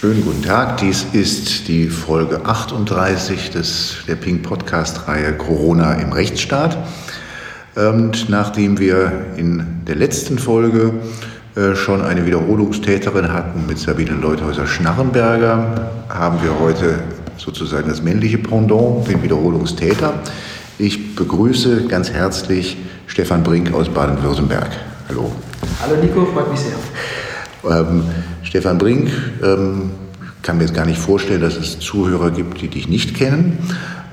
Schönen 0.00 0.24
guten 0.24 0.44
Tag. 0.44 0.76
Dies 0.76 1.06
ist 1.12 1.66
die 1.66 1.88
Folge 1.88 2.42
38 2.44 3.50
des, 3.50 3.96
der 4.06 4.14
Pink 4.14 4.44
Podcast-Reihe 4.44 5.32
Corona 5.32 5.94
im 5.94 6.12
Rechtsstaat. 6.12 6.78
Und 7.74 8.28
nachdem 8.28 8.78
wir 8.78 9.26
in 9.36 9.82
der 9.88 9.96
letzten 9.96 10.38
Folge 10.38 10.92
äh, 11.56 11.74
schon 11.74 12.00
eine 12.00 12.26
Wiederholungstäterin 12.26 13.32
hatten 13.32 13.66
mit 13.66 13.80
Sabine 13.80 14.12
Leuthäuser-Schnarrenberger, 14.12 15.90
haben 16.08 16.44
wir 16.44 16.60
heute 16.60 17.00
sozusagen 17.36 17.88
das 17.88 18.00
männliche 18.00 18.38
Pendant, 18.38 19.08
den 19.08 19.20
Wiederholungstäter. 19.24 20.14
Ich 20.78 21.16
begrüße 21.16 21.88
ganz 21.88 22.10
herzlich 22.10 22.76
Stefan 23.08 23.42
Brink 23.42 23.74
aus 23.74 23.88
Baden-Württemberg. 23.88 24.70
Hallo. 25.08 25.32
Hallo 25.82 25.96
Nico, 26.00 26.24
freut 26.26 26.52
mich 26.52 26.60
sehr. 26.60 26.74
Ähm, 27.70 28.02
Stefan 28.42 28.78
Brink, 28.78 29.10
ähm, 29.42 29.90
kann 30.42 30.56
mir 30.56 30.64
jetzt 30.64 30.74
gar 30.74 30.86
nicht 30.86 30.98
vorstellen, 30.98 31.40
dass 31.40 31.56
es 31.56 31.78
Zuhörer 31.80 32.30
gibt, 32.30 32.60
die 32.60 32.68
dich 32.68 32.88
nicht 32.88 33.14
kennen. 33.14 33.58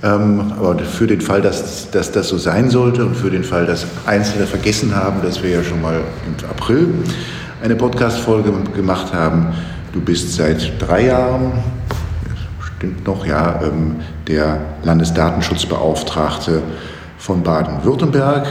Ähm, 0.03 0.53
aber 0.57 0.77
für 0.79 1.07
den 1.07 1.21
Fall, 1.21 1.41
dass, 1.41 1.89
dass 1.91 2.11
das 2.11 2.27
so 2.27 2.37
sein 2.37 2.69
sollte 2.69 3.05
und 3.05 3.15
für 3.15 3.31
den 3.31 3.43
Fall, 3.43 3.65
dass 3.65 3.85
Einzelne 4.05 4.45
vergessen 4.45 4.95
haben, 4.95 5.21
dass 5.23 5.41
wir 5.41 5.49
ja 5.49 5.63
schon 5.63 5.81
mal 5.81 6.01
im 6.27 6.49
April 6.49 6.87
eine 7.63 7.75
Podcast-Folge 7.75 8.51
gemacht 8.75 9.13
haben. 9.13 9.47
Du 9.93 10.01
bist 10.01 10.33
seit 10.33 10.73
drei 10.79 11.07
Jahren, 11.07 11.53
stimmt 12.77 13.07
noch, 13.07 13.25
ja, 13.25 13.61
ähm, 13.63 13.95
der 14.27 14.59
Landesdatenschutzbeauftragte 14.83 16.61
von 17.17 17.41
Baden-Württemberg. 17.41 18.45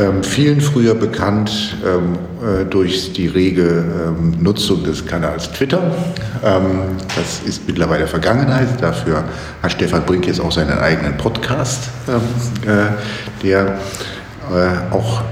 Ähm, 0.00 0.22
vielen 0.22 0.62
früher 0.62 0.94
bekannt 0.94 1.76
ähm, 1.84 2.16
äh, 2.42 2.64
durch 2.64 3.12
die 3.12 3.26
rege 3.26 3.84
ähm, 4.08 4.34
Nutzung 4.40 4.82
des 4.82 5.04
Kanals 5.04 5.52
Twitter. 5.52 5.94
Ähm, 6.42 6.96
das 7.14 7.42
ist 7.44 7.66
mittlerweile 7.66 8.06
Vergangenheit. 8.06 8.68
Dafür 8.80 9.24
hat 9.62 9.72
Stefan 9.72 10.06
Brink 10.06 10.26
jetzt 10.26 10.40
auch 10.40 10.52
seinen 10.52 10.78
eigenen 10.78 11.18
Podcast, 11.18 11.90
ähm, 12.08 12.22
äh, 12.66 13.44
der 13.44 13.66
äh, 14.50 14.94
auch 14.94 15.22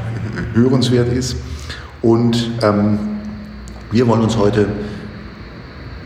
hörenswert 0.52 1.10
ist. 1.14 1.36
Und 2.02 2.50
ähm, 2.60 2.98
wir 3.90 4.06
wollen 4.06 4.20
uns 4.20 4.36
heute 4.36 4.66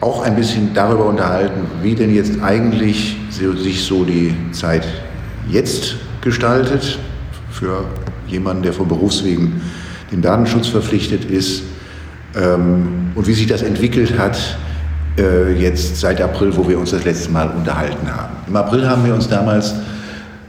auch 0.00 0.22
ein 0.22 0.36
bisschen 0.36 0.72
darüber 0.72 1.06
unterhalten, 1.06 1.66
wie 1.83 1.96
denn 1.96 2.14
jetzt 2.14 2.40
eigentlich 2.40 3.16
sich 3.30 3.84
so 3.84 4.05
die 4.05 4.36
Zeit 4.52 4.86
jetzt 5.48 5.96
gestaltet 6.20 7.00
für 7.50 7.84
jemanden, 8.33 8.62
der 8.62 8.72
von 8.72 8.88
Berufswegen 8.88 9.61
dem 10.11 10.22
Datenschutz 10.22 10.69
verpflichtet 10.69 11.25
ist 11.25 11.62
ähm, 12.34 13.11
und 13.14 13.27
wie 13.27 13.34
sich 13.34 13.47
das 13.47 13.62
entwickelt 13.62 14.19
hat 14.19 14.58
äh, 15.19 15.52
jetzt 15.61 16.00
seit 16.00 16.20
April, 16.20 16.56
wo 16.56 16.69
wir 16.69 16.78
uns 16.78 16.91
das 16.91 17.05
letzte 17.05 17.30
Mal 17.30 17.48
unterhalten 17.48 18.08
haben. 18.14 18.34
Im 18.47 18.56
April 18.56 18.89
haben 18.89 19.05
wir 19.05 19.14
uns 19.14 19.28
damals 19.28 19.74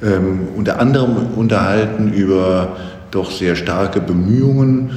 ähm, 0.01 0.47
unter 0.55 0.79
anderem 0.79 1.15
unterhalten 1.35 2.13
über 2.13 2.77
doch 3.11 3.31
sehr 3.31 3.55
starke 3.55 3.99
Bemühungen 3.99 4.91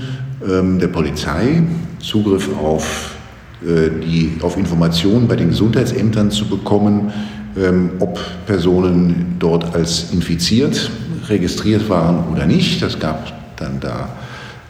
ähm, 0.48 0.78
der 0.78 0.88
Polizei, 0.88 1.62
Zugriff 1.98 2.48
auf, 2.56 3.16
äh, 3.62 3.90
die, 4.04 4.36
auf 4.42 4.56
Informationen 4.56 5.28
bei 5.28 5.36
den 5.36 5.48
Gesundheitsämtern 5.48 6.30
zu 6.30 6.46
bekommen, 6.46 7.12
ob 8.00 8.20
Personen 8.44 9.36
dort 9.38 9.74
als 9.74 10.12
infiziert 10.12 10.90
registriert 11.28 11.88
waren 11.88 12.24
oder 12.32 12.46
nicht. 12.46 12.82
Das 12.82 12.98
gab 12.98 13.32
dann 13.56 13.80
da 13.80 14.08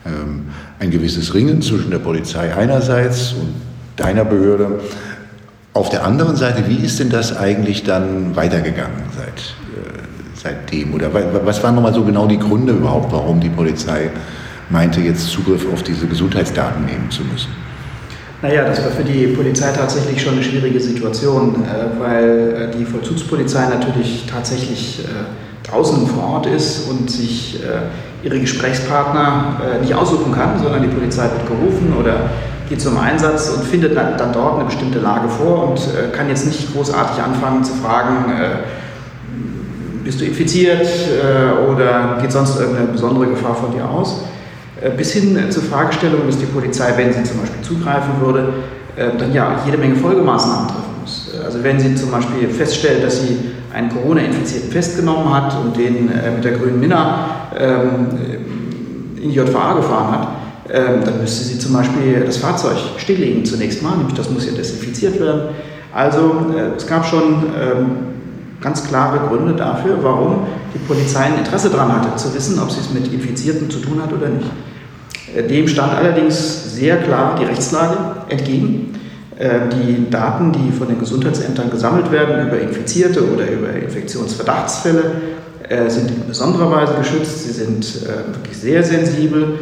ähm, 0.05 0.47
ein 0.79 0.91
gewisses 0.91 1.35
Ringen 1.35 1.63
zwischen 1.63 1.91
der 1.91 1.99
Polizei 1.99 2.55
einerseits 2.55 3.33
und 3.33 3.55
deiner 3.97 4.25
Behörde. 4.25 4.81
Auf 5.73 5.91
der 5.91 6.05
anderen 6.05 6.37
Seite, 6.37 6.65
wie 6.69 6.85
ist 6.85 7.01
denn 7.01 7.11
das 7.11 7.37
eigentlich 7.37 7.85
dann 7.85 8.35
weitergegangen 8.35 9.03
seit, 9.17 9.29
äh, 9.29 10.01
seitdem? 10.35 10.95
Oder 10.95 11.11
was 11.45 11.63
waren 11.63 11.75
nochmal 11.75 11.95
so 11.95 12.05
genau 12.05 12.27
die 12.27 12.39
Gründe 12.39 12.73
überhaupt, 12.73 13.13
warum 13.13 13.41
die 13.41 13.51
Polizei 13.51 14.11
meinte, 14.71 15.01
jetzt 15.01 15.27
Zugriff 15.29 15.67
auf 15.73 15.83
diese 15.83 16.07
Gesundheitsdaten 16.07 16.85
nehmen 16.87 17.11
zu 17.11 17.23
müssen? 17.25 17.51
Naja, 18.43 18.65
das 18.65 18.83
war 18.85 18.91
für 18.91 19.05
die 19.05 19.29
Polizei 19.29 19.73
tatsächlich 19.73 20.23
schon 20.23 20.35
eine 20.35 20.43
schwierige 20.43 20.79
Situation, 20.79 21.65
äh, 21.65 22.01
weil 22.01 22.71
äh, 22.73 22.77
die 22.77 22.85
Vollzugspolizei 22.85 23.69
natürlich 23.69 24.25
tatsächlich 24.31 25.01
draußen 25.71 26.07
vor 26.07 26.35
Ort 26.35 26.47
ist 26.47 26.89
und 26.89 27.11
sich 27.11 27.61
ihre 28.23 28.41
Gesprächspartner 28.41 29.61
nicht 29.81 29.95
aussuchen 29.95 30.33
kann, 30.33 30.59
sondern 30.63 30.83
die 30.83 30.89
Polizei 30.89 31.25
wird 31.25 31.47
gerufen 31.47 31.95
oder 31.99 32.31
geht 32.69 32.81
zum 32.81 32.99
Einsatz 32.99 33.51
und 33.51 33.65
findet 33.65 33.97
dann, 33.97 34.17
dann 34.17 34.33
dort 34.33 34.57
eine 34.57 34.65
bestimmte 34.65 34.99
Lage 34.99 35.29
vor 35.29 35.71
und 35.71 35.81
kann 36.13 36.29
jetzt 36.29 36.47
nicht 36.47 36.73
großartig 36.73 37.23
anfangen 37.23 37.65
zu 37.65 37.75
fragen, 37.75 38.33
bist 40.05 40.21
du 40.21 40.25
infiziert 40.25 40.87
oder 41.69 42.19
geht 42.21 42.33
sonst 42.33 42.61
irgendeine 42.61 42.89
besondere 42.89 43.27
Gefahr 43.27 43.55
von 43.55 43.73
dir 43.73 43.89
aus 43.89 44.21
äh, 44.81 44.91
bis 44.91 45.13
hin 45.13 45.37
äh, 45.37 45.49
zur 45.49 45.63
Fragestellung, 45.63 46.27
dass 46.27 46.39
die 46.39 46.47
Polizei, 46.47 46.93
wenn 46.97 47.13
sie 47.13 47.25
zum 47.25 47.41
Beispiel 47.41 47.63
zugreifen 47.63 48.21
würde, 48.21 48.53
äh, 48.97 49.09
dann 49.19 49.33
ja 49.33 49.59
jede 49.65 49.79
Menge 49.79 49.97
Folgemaßnahmen 49.97 50.69
treffen 50.69 51.01
muss. 51.01 51.31
Also 51.43 51.63
wenn 51.63 51.81
sie 51.81 51.95
zum 51.95 52.11
Beispiel 52.11 52.49
feststellt, 52.49 53.03
dass 53.03 53.23
sie 53.23 53.39
einen 53.77 53.91
Corona-Infizierten 53.91 54.71
festgenommen 54.71 55.33
hat 55.33 55.55
und 55.63 55.77
den 55.77 56.07
mit 56.07 56.45
der 56.45 56.53
grünen 56.53 56.81
Minna 56.81 57.27
ähm, 57.59 58.09
in 59.23 59.31
die 59.31 59.35
JVA 59.35 59.75
gefahren 59.75 60.13
hat, 60.13 60.29
ähm, 60.73 61.05
dann 61.05 61.21
müsste 61.21 61.45
sie 61.45 61.59
zum 61.59 61.73
Beispiel 61.73 62.23
das 62.25 62.39
Fahrzeug 62.39 62.77
stilllegen 62.97 63.45
zunächst 63.45 63.83
mal, 63.83 63.97
nämlich 63.97 64.15
das 64.15 64.31
muss 64.31 64.47
ja 64.47 64.53
desinfiziert 64.53 65.21
werden. 65.21 65.55
Also 65.95 66.47
es 66.77 66.87
gab 66.87 67.07
schon 67.07 67.45
ähm, 67.59 67.91
ganz 68.61 68.87
klare 68.87 69.29
Gründe 69.29 69.55
dafür, 69.55 69.99
warum 70.03 70.47
die 70.75 70.79
Polizei 70.79 71.25
ein 71.25 71.39
Interesse 71.39 71.71
daran 71.71 71.93
hatte, 71.93 72.17
zu 72.17 72.35
wissen, 72.35 72.59
ob 72.59 72.71
sie 72.71 72.81
es 72.81 72.93
mit 72.93 73.13
Infizierten 73.13 73.71
zu 73.71 73.79
tun 73.79 74.03
hat 74.03 74.13
oder 74.13 74.29
nicht. 74.29 74.51
Äh, 75.35 75.43
dem 75.45 75.69
stand 75.69 75.95
allerdings 75.95 76.75
sehr 76.75 76.97
klar 76.99 77.37
die 77.39 77.45
Rechtslage 77.45 77.97
entgegen. 78.29 78.96
Äh, 79.39 79.69
die 79.73 80.11
Daten, 80.11 80.53
die 80.53 80.73
von 80.73 80.89
den 80.89 80.99
Gesundheitsämtern 80.99 81.71
gesammelt 81.71 82.11
werden 82.11 82.49
über 82.49 82.59
Infizierte 82.59 83.23
oder 83.33 83.51
über 83.51 83.71
Infektionsverdachtsfälle, 83.71 85.03
äh, 85.69 85.89
sind 85.91 86.11
in 86.11 86.27
besonderer 86.27 86.71
Weise 86.71 86.95
geschützt. 86.95 87.45
Sie 87.45 87.53
sind 87.53 88.07
wirklich 88.07 88.57
sehr 88.57 88.83
sensibel. 88.83 89.59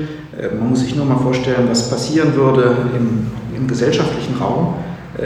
Man 0.58 0.70
muss 0.70 0.80
sich 0.80 0.96
nur 0.96 1.06
mal 1.06 1.18
vorstellen, 1.18 1.68
was 1.68 1.88
passieren 1.88 2.34
würde 2.34 2.76
im, 2.96 3.28
im 3.56 3.68
gesellschaftlichen 3.68 4.36
Raum, 4.36 4.74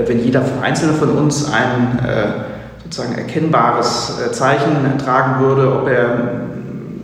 wenn 0.06 0.22
jeder 0.22 0.44
Einzelne 0.62 0.92
von 0.92 1.08
uns 1.10 1.50
einen 1.50 1.98
sozusagen 2.88 3.16
erkennbares 3.16 4.18
äh, 4.18 4.32
Zeichen 4.32 4.98
tragen 4.98 5.44
würde, 5.44 5.80
ob 5.80 5.88
er 5.88 6.40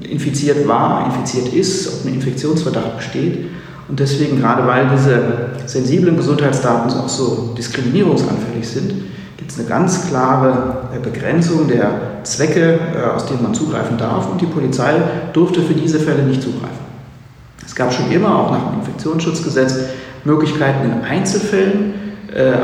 infiziert 0.09 0.67
war, 0.67 1.07
infiziert 1.07 1.53
ist, 1.53 1.89
ob 1.89 2.07
ein 2.07 2.15
Infektionsverdacht 2.15 2.97
besteht. 2.97 3.47
Und 3.89 4.01
deswegen, 4.01 4.41
gerade 4.41 4.67
weil 4.67 4.89
diese 4.89 5.21
sensiblen 5.67 6.17
Gesundheitsdaten 6.17 6.91
auch 6.99 7.09
so 7.09 7.55
diskriminierungsanfällig 7.57 8.67
sind, 8.67 8.93
gibt 9.37 9.51
es 9.51 9.59
eine 9.59 9.69
ganz 9.69 10.09
klare 10.09 10.89
äh, 10.95 10.99
Begrenzung 10.99 11.69
der 11.69 12.23
Zwecke, 12.23 12.79
äh, 12.95 13.11
aus 13.15 13.27
denen 13.27 13.43
man 13.43 13.55
zugreifen 13.55 13.99
darf. 13.99 14.31
Und 14.31 14.41
die 14.41 14.47
Polizei 14.47 14.95
durfte 15.33 15.61
für 15.61 15.75
diese 15.75 16.01
Fälle 16.01 16.23
nicht 16.23 16.43
zugreifen. 16.43 16.85
Es 17.65 17.75
gab 17.75 17.93
schon 17.93 18.11
immer, 18.11 18.39
auch 18.39 18.51
nach 18.51 18.71
dem 18.71 18.81
Infektionsschutzgesetz, 18.81 19.77
Möglichkeiten 20.25 20.91
in 20.91 21.03
Einzelfällen 21.03 21.95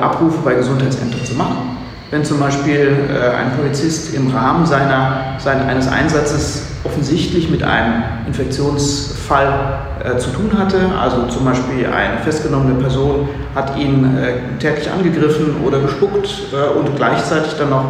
Abrufe 0.00 0.38
bei 0.44 0.54
Gesundheitsämtern 0.54 1.24
zu 1.24 1.34
machen. 1.34 1.78
Wenn 2.10 2.24
zum 2.24 2.40
Beispiel 2.40 2.92
äh, 3.08 3.36
ein 3.36 3.52
Polizist 3.56 4.14
im 4.14 4.32
Rahmen 4.32 4.66
seiner, 4.66 5.36
seiner, 5.38 5.66
eines 5.66 5.86
Einsatzes 5.86 6.62
offensichtlich 6.82 7.50
mit 7.50 7.62
einem 7.62 8.02
Infektionsfall 8.26 9.89
äh, 10.02 10.16
zu 10.16 10.30
tun 10.30 10.50
hatte, 10.56 10.78
also 10.98 11.26
zum 11.26 11.44
Beispiel 11.44 11.86
eine 11.86 12.18
festgenommene 12.18 12.80
Person 12.80 13.28
hat 13.54 13.76
ihn 13.76 14.16
äh, 14.16 14.58
tätlich 14.58 14.90
angegriffen 14.90 15.56
oder 15.64 15.78
gespuckt 15.80 16.28
äh, 16.52 16.78
und 16.78 16.96
gleichzeitig 16.96 17.52
dann 17.58 17.70
noch 17.70 17.84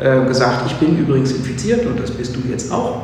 äh, 0.00 0.26
gesagt, 0.26 0.62
ich 0.66 0.74
bin 0.76 0.98
übrigens 0.98 1.30
infiziert 1.30 1.86
und 1.86 2.00
das 2.00 2.10
bist 2.10 2.34
du 2.34 2.40
jetzt 2.50 2.72
auch, 2.72 3.02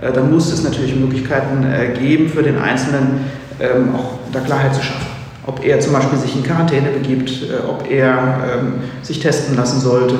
äh, 0.00 0.10
dann 0.10 0.32
muss 0.32 0.50
es 0.50 0.64
natürlich 0.64 0.96
Möglichkeiten 0.96 1.66
geben 1.98 2.28
für 2.28 2.42
den 2.42 2.56
Einzelnen, 2.58 3.26
ähm, 3.60 3.94
auch 3.94 4.18
da 4.32 4.40
Klarheit 4.40 4.74
zu 4.74 4.82
schaffen. 4.82 5.06
Ob 5.46 5.64
er 5.64 5.80
zum 5.80 5.92
Beispiel 5.92 6.18
sich 6.18 6.34
in 6.36 6.44
Quarantäne 6.44 6.90
begibt, 6.90 7.32
ob 7.68 7.90
er 7.90 8.10
ähm, 8.12 8.74
sich 9.02 9.18
testen 9.18 9.56
lassen 9.56 9.80
sollte. 9.80 10.14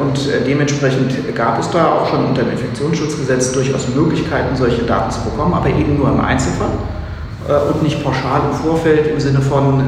Und 0.00 0.16
dementsprechend 0.46 1.34
gab 1.34 1.58
es 1.58 1.68
da 1.70 1.94
auch 1.94 2.08
schon 2.08 2.24
unter 2.26 2.42
dem 2.42 2.52
Infektionsschutzgesetz 2.52 3.52
durchaus 3.52 3.88
Möglichkeiten, 3.88 4.54
solche 4.54 4.82
Daten 4.84 5.10
zu 5.10 5.20
bekommen, 5.22 5.52
aber 5.52 5.68
eben 5.68 5.98
nur 5.98 6.08
im 6.08 6.20
Einzelfall 6.20 6.70
und 7.46 7.82
nicht 7.82 8.02
pauschal 8.02 8.40
im 8.50 8.56
Vorfeld 8.56 9.06
im 9.06 9.20
Sinne 9.20 9.40
von, 9.40 9.82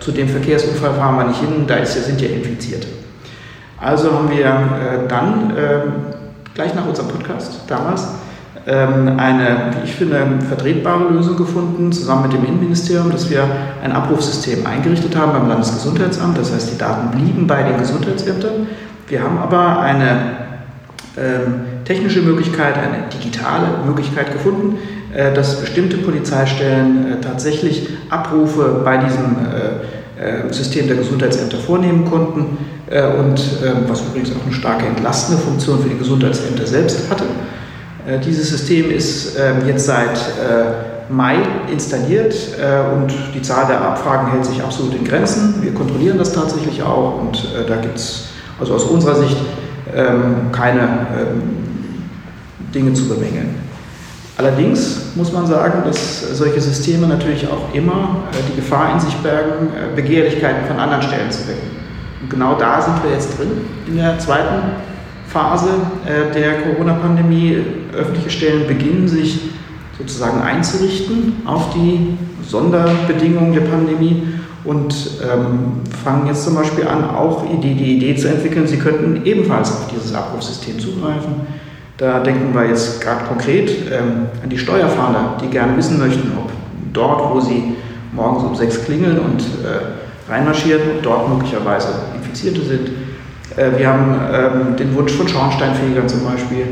zu 0.00 0.12
dem 0.12 0.28
Verkehrsunfall 0.28 0.94
fahren 0.94 1.16
wir 1.16 1.24
nicht 1.24 1.40
hin, 1.40 1.66
da 1.66 1.84
sind 1.84 2.20
ja 2.20 2.28
Infizierte. 2.28 2.88
Also 3.78 4.12
haben 4.12 4.30
wir 4.30 5.06
dann 5.08 5.52
gleich 6.54 6.74
nach 6.74 6.86
unserem 6.86 7.08
Podcast 7.08 7.60
damals 7.66 8.06
ähm, 8.68 9.18
eine, 9.18 9.70
wie 9.80 9.84
ich 9.84 9.94
finde, 9.94 10.26
vertretbare 10.46 11.08
Lösung 11.10 11.36
gefunden, 11.36 11.90
zusammen 11.90 12.24
mit 12.24 12.34
dem 12.34 12.44
Innenministerium, 12.44 13.10
dass 13.10 13.30
wir 13.30 13.48
ein 13.82 13.92
Abrufsystem 13.92 14.66
eingerichtet 14.66 15.16
haben 15.16 15.32
beim 15.32 15.48
Landesgesundheitsamt. 15.48 16.36
Das 16.36 16.52
heißt, 16.52 16.72
die 16.72 16.78
Daten 16.78 17.10
blieben 17.16 17.46
bei 17.46 17.62
den 17.62 17.78
Gesundheitsämtern. 17.78 18.66
Wir 19.06 19.22
haben 19.22 19.38
aber 19.38 19.80
eine 19.80 20.18
ähm, 21.16 21.60
technische 21.86 22.20
Möglichkeit, 22.20 22.74
eine 22.76 23.08
digitale 23.10 23.68
Möglichkeit 23.86 24.32
gefunden, 24.32 24.76
äh, 24.76 24.97
dass 25.34 25.60
bestimmte 25.60 25.96
Polizeistellen 25.98 27.12
äh, 27.12 27.20
tatsächlich 27.20 27.88
Abrufe 28.10 28.82
bei 28.84 28.98
diesem 28.98 29.36
äh, 30.18 30.52
System 30.52 30.86
der 30.86 30.96
Gesundheitsämter 30.96 31.58
vornehmen 31.58 32.04
konnten 32.04 32.58
und 32.88 33.40
ähm, 33.64 33.84
was 33.86 34.00
übrigens 34.00 34.30
auch 34.32 34.44
eine 34.44 34.52
starke 34.52 34.86
entlastende 34.86 35.40
Funktion 35.40 35.80
für 35.80 35.90
die 35.90 35.98
Gesundheitsämter 35.98 36.66
selbst 36.66 37.08
hatte. 37.10 37.24
Äh, 38.08 38.18
dieses 38.20 38.48
System 38.48 38.90
ist 38.90 39.36
ähm, 39.38 39.66
jetzt 39.66 39.86
seit 39.86 40.16
äh, 40.16 41.12
Mai 41.12 41.36
installiert 41.70 42.34
äh, 42.58 42.94
und 42.94 43.12
die 43.34 43.42
Zahl 43.42 43.66
der 43.66 43.80
Abfragen 43.80 44.30
hält 44.32 44.44
sich 44.44 44.62
absolut 44.62 44.94
in 44.94 45.04
Grenzen. 45.04 45.62
Wir 45.62 45.72
kontrollieren 45.72 46.18
das 46.18 46.32
tatsächlich 46.32 46.82
auch 46.82 47.20
und 47.20 47.48
da 47.66 47.76
gibt 47.76 47.96
es 47.96 48.28
also 48.58 48.74
aus 48.74 48.84
unserer 48.84 49.14
Sicht 49.14 49.36
ähm, 49.94 50.50
keine 50.52 51.06
Dinge 52.74 52.92
zu 52.92 53.08
bemängeln. 53.08 53.67
Allerdings 54.38 55.16
muss 55.16 55.32
man 55.32 55.46
sagen, 55.48 55.82
dass 55.84 56.36
solche 56.38 56.60
Systeme 56.60 57.08
natürlich 57.08 57.46
auch 57.48 57.74
immer 57.74 58.22
die 58.48 58.54
Gefahr 58.54 58.94
in 58.94 59.00
sich 59.00 59.14
bergen, 59.16 59.68
Begehrlichkeiten 59.96 60.64
von 60.68 60.78
anderen 60.78 61.02
Stellen 61.02 61.30
zu 61.30 61.48
wecken. 61.48 61.68
Und 62.22 62.30
genau 62.30 62.54
da 62.54 62.80
sind 62.80 63.02
wir 63.02 63.10
jetzt 63.10 63.36
drin 63.36 63.50
in 63.88 63.96
der 63.96 64.16
zweiten 64.20 64.76
Phase 65.26 65.70
äh, 66.06 66.32
der 66.32 66.62
Corona-Pandemie. 66.62 67.64
Öffentliche 67.92 68.30
Stellen 68.30 68.68
beginnen 68.68 69.08
sich 69.08 69.40
sozusagen 69.98 70.40
einzurichten 70.40 71.42
auf 71.44 71.74
die 71.74 72.16
Sonderbedingungen 72.46 73.52
der 73.52 73.62
Pandemie 73.62 74.22
und 74.64 74.94
ähm, 75.22 75.80
fangen 76.04 76.28
jetzt 76.28 76.44
zum 76.44 76.54
Beispiel 76.54 76.86
an, 76.86 77.10
auch 77.10 77.44
die, 77.60 77.74
die 77.74 77.96
Idee 77.96 78.14
zu 78.14 78.28
entwickeln, 78.28 78.66
sie 78.66 78.78
könnten 78.78 79.24
ebenfalls 79.24 79.72
auf 79.72 79.88
dieses 79.92 80.14
Abrufsystem 80.14 80.78
zugreifen. 80.78 81.46
Da 81.98 82.20
denken 82.20 82.54
wir 82.54 82.66
jetzt 82.66 83.00
gerade 83.00 83.24
konkret 83.24 83.70
ähm, 83.92 84.26
an 84.42 84.48
die 84.48 84.58
Steuerfahnder, 84.58 85.36
die 85.42 85.48
gerne 85.48 85.76
wissen 85.76 85.98
möchten, 85.98 86.32
ob 86.38 86.50
dort, 86.92 87.34
wo 87.34 87.40
sie 87.40 87.76
morgens 88.12 88.44
um 88.44 88.54
sechs 88.54 88.84
klingeln 88.84 89.18
und 89.18 89.40
äh, 89.40 90.30
reinmarschieren, 90.32 91.02
dort 91.02 91.28
möglicherweise 91.28 91.88
Infizierte 92.16 92.62
sind 92.62 92.90
äh, 93.58 93.78
wir 93.78 93.88
haben 93.88 94.20
ähm, 94.32 94.76
den 94.76 94.94
Wunsch 94.94 95.12
von 95.12 95.26
Schornsteinfegern 95.26 96.08
zum 96.08 96.24
Beispiel, 96.24 96.66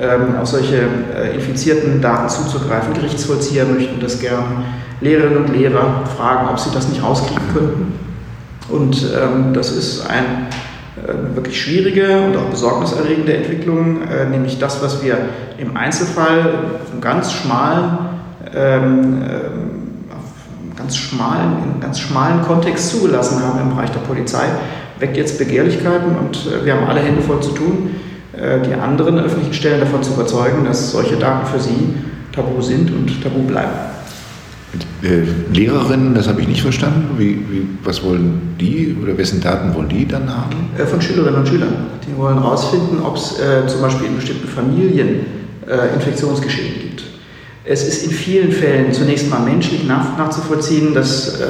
ähm, 0.00 0.36
auf 0.40 0.48
solche 0.48 0.82
äh, 1.14 1.34
infizierten 1.34 2.00
Daten 2.00 2.28
zuzugreifen. 2.28 2.92
Gerichtsvollzieher 2.94 3.64
möchten 3.64 4.00
das 4.00 4.20
gerne. 4.20 4.64
Lehrerinnen 5.00 5.44
und 5.44 5.54
Lehrer 5.54 6.04
fragen, 6.16 6.48
ob 6.48 6.58
sie 6.58 6.70
das 6.72 6.88
nicht 6.88 7.02
rauskriegen 7.02 7.42
könnten. 7.52 7.92
Und 8.68 9.06
ähm, 9.14 9.52
das 9.52 9.70
ist 9.70 10.06
eine 10.08 10.26
äh, 10.26 10.30
wirklich 11.34 11.60
schwierige 11.60 12.22
und 12.22 12.36
auch 12.36 12.50
besorgniserregende 12.50 13.36
Entwicklung, 13.36 14.00
nämlich 14.30 14.58
das, 14.58 14.82
was 14.82 15.04
wir 15.04 15.18
im 15.58 15.76
Einzelfall 15.76 16.54
auf 16.82 17.00
ganz 17.00 17.32
schmalen, 17.32 17.98
ganz 20.76 20.96
schmalen, 20.96 21.56
in 21.74 21.80
ganz 21.80 22.00
schmalen 22.00 22.42
Kontext 22.42 22.90
zugelassen 22.90 23.42
haben 23.42 23.60
im 23.60 23.70
Bereich 23.70 23.90
der 23.90 24.00
Polizei, 24.00 24.44
weckt 24.98 25.16
jetzt 25.16 25.38
Begehrlichkeiten 25.38 26.16
und 26.16 26.36
äh, 26.46 26.64
wir 26.64 26.74
haben 26.74 26.86
alle 26.86 27.00
Hände 27.00 27.22
voll 27.22 27.40
zu 27.40 27.50
tun, 27.50 27.90
äh, 28.36 28.60
die 28.60 28.74
anderen 28.74 29.18
öffentlichen 29.18 29.54
Stellen 29.54 29.80
davon 29.80 30.02
zu 30.02 30.12
überzeugen, 30.12 30.64
dass 30.64 30.92
solche 30.92 31.16
Daten 31.16 31.46
für 31.46 31.60
sie 31.60 31.94
tabu 32.32 32.60
sind 32.60 32.90
und 32.90 33.22
tabu 33.22 33.42
bleiben. 33.42 33.95
Äh, 35.02 35.22
Lehrerinnen, 35.52 36.14
das 36.14 36.28
habe 36.28 36.40
ich 36.40 36.48
nicht 36.48 36.62
verstanden. 36.62 37.16
Wie, 37.18 37.36
wie, 37.50 37.68
was 37.84 38.02
wollen 38.02 38.56
die 38.60 38.96
oder 39.02 39.16
wessen 39.16 39.40
Daten 39.40 39.74
wollen 39.74 39.88
die 39.88 40.06
dann 40.06 40.28
haben? 40.28 40.70
Äh, 40.78 40.86
von 40.86 41.00
Schülerinnen 41.00 41.40
und 41.40 41.48
Schülern. 41.48 41.74
Die 42.06 42.16
wollen 42.16 42.40
herausfinden, 42.40 43.00
ob 43.04 43.16
es 43.16 43.38
äh, 43.38 43.66
zum 43.66 43.80
Beispiel 43.82 44.08
in 44.08 44.16
bestimmten 44.16 44.48
Familien 44.48 45.26
äh, 45.66 45.94
Infektionsgeschehen 45.94 46.80
gibt. 46.80 47.02
Es 47.64 47.86
ist 47.86 48.04
in 48.04 48.10
vielen 48.10 48.52
Fällen 48.52 48.92
zunächst 48.92 49.28
mal 49.28 49.40
menschlich 49.40 49.84
nach, 49.84 50.16
nachzuvollziehen, 50.16 50.94
dass 50.94 51.42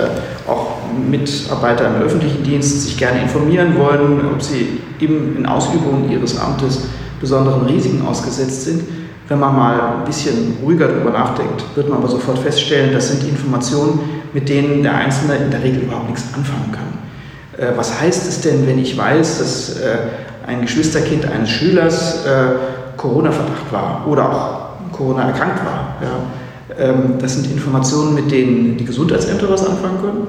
auch 0.47 0.79
Mitarbeiter 1.11 1.89
im 1.89 2.03
öffentlichen 2.03 2.43
Dienst 2.43 2.85
sich 2.85 2.97
gerne 2.97 3.21
informieren 3.21 3.77
wollen, 3.77 4.23
ob 4.33 4.41
sie 4.41 4.81
im, 4.99 5.37
in 5.37 5.45
Ausübung 5.45 6.11
ihres 6.11 6.39
Amtes 6.39 6.85
besonderen 7.21 7.67
Risiken 7.67 8.01
ausgesetzt 8.07 8.65
sind. 8.65 8.83
Wenn 9.29 9.41
man 9.41 9.57
mal 9.57 9.81
ein 9.81 10.05
bisschen 10.05 10.57
ruhiger 10.63 10.87
darüber 10.87 11.11
nachdenkt, 11.11 11.65
wird 11.75 11.89
man 11.89 11.99
aber 11.99 12.09
sofort 12.09 12.39
feststellen, 12.39 12.93
das 12.93 13.09
sind 13.09 13.29
Informationen, 13.29 13.99
mit 14.33 14.49
denen 14.49 14.83
der 14.83 14.95
Einzelne 14.95 15.37
in 15.37 15.51
der 15.51 15.63
Regel 15.63 15.83
überhaupt 15.83 16.09
nichts 16.09 16.25
anfangen 16.33 16.73
kann. 16.73 17.67
Äh, 17.67 17.77
was 17.77 18.01
heißt 18.01 18.29
es 18.29 18.41
denn, 18.43 18.67
wenn 18.67 18.79
ich 18.79 18.97
weiß, 18.97 19.39
dass 19.39 19.81
äh, 19.81 19.97
ein 20.47 20.61
Geschwisterkind 20.61 21.27
eines 21.27 21.51
Schülers 21.51 22.25
äh, 22.25 22.97
Corona-Verdacht 22.97 23.73
war 23.73 24.07
oder 24.07 24.31
auch 24.31 24.93
Corona 24.93 25.29
erkrankt 25.29 25.65
war. 25.65 25.97
Ja. 26.01 26.85
Ähm, 26.91 27.15
das 27.21 27.35
sind 27.35 27.51
Informationen, 27.51 28.15
mit 28.15 28.31
denen 28.31 28.77
die 28.77 28.85
Gesundheitsämter 28.85 29.49
was 29.51 29.67
anfangen 29.67 30.01
können. 30.01 30.27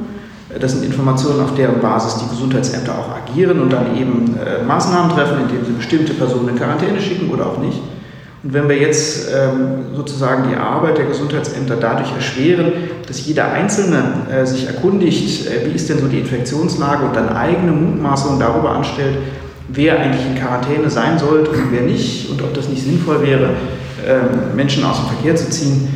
Das 0.60 0.72
sind 0.72 0.86
Informationen, 0.86 1.42
auf 1.42 1.54
deren 1.56 1.80
Basis 1.82 2.24
die 2.24 2.30
Gesundheitsämter 2.30 2.94
auch 2.94 3.10
agieren 3.16 3.60
und 3.60 3.72
dann 3.72 3.96
eben 3.98 4.38
äh, 4.38 4.64
Maßnahmen 4.64 5.12
treffen, 5.12 5.42
indem 5.42 5.66
sie 5.66 5.74
bestimmte 5.74 6.14
Personen 6.14 6.50
in 6.50 6.56
Quarantäne 6.56 7.00
schicken 7.00 7.30
oder 7.30 7.48
auch 7.48 7.58
nicht. 7.60 7.80
Und 8.44 8.54
wenn 8.54 8.70
wir 8.70 8.78
jetzt 8.78 9.30
ähm, 9.36 9.96
sozusagen 9.96 10.50
die 10.50 10.56
Arbeit 10.56 11.00
der 11.00 11.06
Gesundheitsämter 11.06 11.76
dadurch 11.76 12.14
erschweren, 12.14 12.72
dass 13.08 13.26
jeder 13.26 13.52
Einzelne 13.52 14.28
äh, 14.32 14.46
sich 14.46 14.68
erkundigt, 14.68 15.48
äh, 15.48 15.66
wie 15.66 15.76
ist 15.76 15.90
denn 15.90 16.00
so 16.00 16.08
die 16.08 16.20
Infektionslage 16.20 17.06
und 17.06 17.16
dann 17.16 17.30
eigene 17.30 17.72
Mutmaßungen 17.72 18.40
darüber 18.40 18.72
anstellt, 18.72 19.18
wer 19.70 20.00
eigentlich 20.00 20.26
in 20.26 20.36
Quarantäne 20.36 20.90
sein 20.90 21.18
sollte 21.18 21.50
und 21.50 21.72
wer 21.72 21.82
nicht 21.82 22.30
und 22.30 22.42
ob 22.44 22.54
das 22.54 22.70
nicht 22.70 22.84
sinnvoll 22.84 23.26
wäre, 23.26 23.50
ähm, 24.08 24.56
Menschen 24.56 24.84
aus 24.84 24.98
dem 24.98 25.08
Verkehr 25.08 25.36
zu 25.36 25.50
ziehen, 25.50 25.88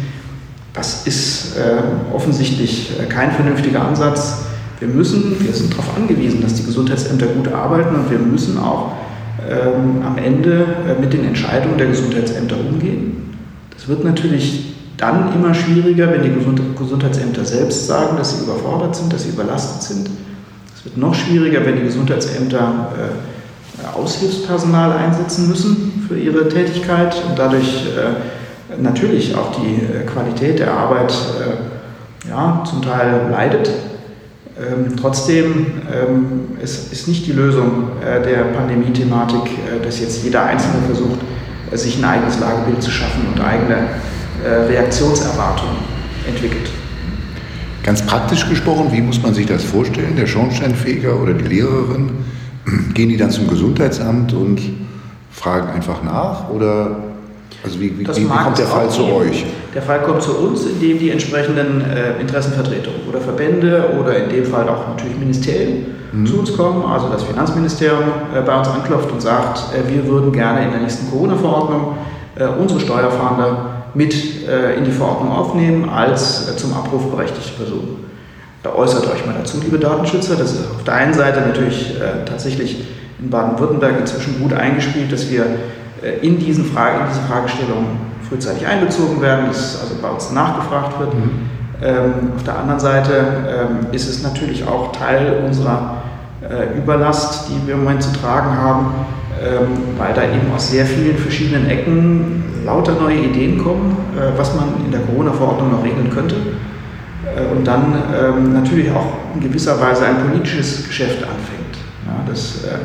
das 0.73 1.05
ist 1.05 1.57
äh, 1.57 2.13
offensichtlich 2.13 2.93
kein 3.09 3.31
vernünftiger 3.31 3.85
Ansatz. 3.85 4.45
Wir 4.79 4.87
müssen, 4.87 5.35
wir 5.39 5.53
sind 5.53 5.73
darauf 5.73 5.95
angewiesen, 5.95 6.41
dass 6.41 6.55
die 6.55 6.63
Gesundheitsämter 6.63 7.27
gut 7.27 7.49
arbeiten 7.49 7.93
und 7.93 8.09
wir 8.09 8.17
müssen 8.17 8.57
auch 8.57 8.93
ähm, 9.49 10.03
am 10.05 10.17
Ende 10.17 10.65
äh, 10.87 10.99
mit 10.99 11.13
den 11.13 11.25
Entscheidungen 11.25 11.77
der 11.77 11.87
Gesundheitsämter 11.87 12.55
umgehen. 12.57 13.33
Das 13.73 13.87
wird 13.87 14.03
natürlich 14.03 14.75
dann 14.97 15.33
immer 15.33 15.53
schwieriger, 15.53 16.11
wenn 16.11 16.21
die 16.21 16.31
Gesundheitsämter 16.77 17.43
selbst 17.43 17.87
sagen, 17.87 18.17
dass 18.17 18.37
sie 18.37 18.43
überfordert 18.43 18.95
sind, 18.95 19.11
dass 19.11 19.23
sie 19.23 19.29
überlastet 19.29 19.81
sind. 19.81 20.09
Es 20.75 20.85
wird 20.85 20.97
noch 20.97 21.15
schwieriger, 21.15 21.65
wenn 21.65 21.77
die 21.77 21.83
Gesundheitsämter 21.83 22.91
äh, 22.97 23.97
Aushilfspersonal 23.97 24.91
einsetzen 24.91 25.49
müssen 25.49 26.05
für 26.07 26.17
ihre 26.17 26.47
Tätigkeit 26.49 27.15
und 27.27 27.37
dadurch 27.37 27.87
äh, 27.87 28.79
natürlich 28.81 29.35
auch 29.35 29.51
die 29.59 29.83
äh, 29.83 30.05
Qualität 30.05 30.59
der 30.59 30.71
Arbeit 30.71 31.13
ja, 32.29 32.63
zum 32.69 32.83
Teil 32.83 33.27
leidet. 33.31 33.71
Ähm, 34.59 34.95
trotzdem 34.99 35.65
ähm, 35.91 36.57
es 36.61 36.91
ist 36.91 37.07
nicht 37.07 37.25
die 37.25 37.31
Lösung 37.31 37.89
äh, 38.01 38.21
der 38.21 38.43
Pandemie-Thematik, 38.55 39.43
äh, 39.51 39.83
dass 39.83 39.99
jetzt 39.99 40.23
jeder 40.23 40.45
Einzelne 40.45 40.79
versucht, 40.85 41.19
äh, 41.71 41.77
sich 41.77 41.97
ein 41.97 42.05
eigenes 42.05 42.39
Lagebild 42.39 42.81
zu 42.81 42.91
schaffen 42.91 43.27
und 43.33 43.41
eigene 43.41 43.77
Reaktionserwartungen 44.43 45.75
entwickelt. 46.27 46.71
Ganz 47.83 48.01
praktisch 48.01 48.49
gesprochen, 48.49 48.87
wie 48.91 49.01
muss 49.01 49.21
man 49.21 49.35
sich 49.35 49.45
das 49.45 49.63
vorstellen? 49.63 50.15
Der 50.15 50.25
Schornsteinfeger 50.25 51.21
oder 51.21 51.33
die 51.33 51.45
Lehrerin 51.45 52.09
Gehen 52.93 53.09
die 53.09 53.17
dann 53.17 53.31
zum 53.31 53.47
Gesundheitsamt 53.47 54.33
und 54.33 54.59
fragen 55.31 55.69
einfach 55.69 56.03
nach? 56.03 56.49
Oder 56.49 56.97
also 57.63 57.79
wie, 57.79 57.97
wie, 57.99 58.07
wie 58.07 58.25
kommt 58.25 58.57
der 58.57 58.65
Fall 58.65 58.89
zu 58.89 59.05
euch? 59.05 59.45
Der 59.75 59.81
Fall 59.81 60.01
kommt 60.01 60.23
zu 60.23 60.35
uns, 60.37 60.65
indem 60.65 60.97
die 60.97 61.11
entsprechenden 61.11 61.81
äh, 61.81 62.19
Interessenvertretungen 62.19 63.01
oder 63.07 63.21
Verbände 63.21 63.85
oder 63.99 64.15
in 64.15 64.29
dem 64.29 64.45
Fall 64.45 64.67
auch 64.67 64.87
natürlich 64.87 65.17
Ministerien 65.17 65.85
mhm. 66.11 66.25
zu 66.25 66.39
uns 66.39 66.57
kommen, 66.57 66.83
also 66.85 67.09
das 67.09 67.23
Finanzministerium 67.23 68.03
äh, 68.35 68.41
bei 68.41 68.57
uns 68.57 68.67
anklopft 68.67 69.11
und 69.11 69.21
sagt, 69.21 69.61
äh, 69.75 69.93
wir 69.93 70.07
würden 70.07 70.31
gerne 70.31 70.65
in 70.65 70.71
der 70.71 70.81
nächsten 70.81 71.09
Corona-Verordnung 71.11 71.95
äh, 72.35 72.45
unsere 72.47 72.79
Steuerfahnder 72.79 73.83
mit 73.93 74.47
äh, 74.47 74.77
in 74.77 74.85
die 74.85 74.91
Verordnung 74.91 75.31
aufnehmen 75.31 75.89
als 75.89 76.49
äh, 76.49 76.57
zum 76.57 76.73
Abruf 76.73 77.11
berechtigte 77.11 77.51
Personen 77.51 77.97
äußert 78.63 79.11
euch 79.11 79.25
mal 79.25 79.33
dazu, 79.35 79.57
liebe 79.59 79.79
Datenschützer. 79.79 80.35
Das 80.35 80.53
ist 80.53 80.69
auf 80.69 80.83
der 80.83 80.93
einen 80.93 81.15
Seite 81.15 81.41
natürlich 81.41 81.95
tatsächlich 82.27 82.85
in 83.19 83.27
Baden-Württemberg 83.27 83.99
inzwischen 83.99 84.39
gut 84.39 84.53
eingespielt, 84.53 85.11
dass 85.11 85.31
wir 85.31 85.47
in, 86.21 86.39
diesen 86.39 86.65
Frage, 86.65 86.99
in 87.01 87.07
diese 87.09 87.21
Fragestellung 87.21 87.85
frühzeitig 88.27 88.65
einbezogen 88.65 89.21
werden, 89.21 89.47
dass 89.47 89.81
also 89.81 89.95
bei 90.01 90.09
uns 90.09 90.31
nachgefragt 90.31 90.99
wird. 90.99 91.13
Mhm. 91.13 91.31
Ähm, 91.83 92.13
auf 92.35 92.43
der 92.43 92.59
anderen 92.59 92.79
Seite 92.79 93.11
ähm, 93.13 93.87
ist 93.91 94.07
es 94.07 94.23
natürlich 94.23 94.67
auch 94.67 94.91
Teil 94.91 95.43
unserer 95.45 95.97
äh, 96.41 96.77
Überlast, 96.77 97.49
die 97.49 97.67
wir 97.67 97.73
im 97.73 97.83
Moment 97.83 98.03
zu 98.03 98.11
tragen 98.13 98.55
haben, 98.55 98.93
ähm, 99.41 99.97
weil 99.97 100.13
da 100.13 100.23
eben 100.23 100.51
aus 100.55 100.69
sehr 100.71 100.85
vielen 100.85 101.17
verschiedenen 101.17 101.69
Ecken 101.69 102.43
lauter 102.65 102.93
neue 102.93 103.17
Ideen 103.17 103.63
kommen, 103.63 103.97
äh, 104.15 104.37
was 104.37 104.55
man 104.55 104.85
in 104.85 104.91
der 104.91 105.01
Corona-Verordnung 105.01 105.71
noch 105.71 105.83
regeln 105.83 106.09
könnte. 106.11 106.35
Äh, 107.35 107.55
und 107.55 107.65
dann 107.65 107.93
ähm, 108.15 108.53
natürlich 108.53 108.91
auch 108.91 109.13
in 109.35 109.41
gewisser 109.41 109.79
Weise 109.81 110.05
ein 110.05 110.27
politisches 110.29 110.87
Geschäft 110.87 111.23
anfängt. 111.23 111.77
Ja, 112.05 112.23
dass 112.27 112.63
äh, 112.63 112.77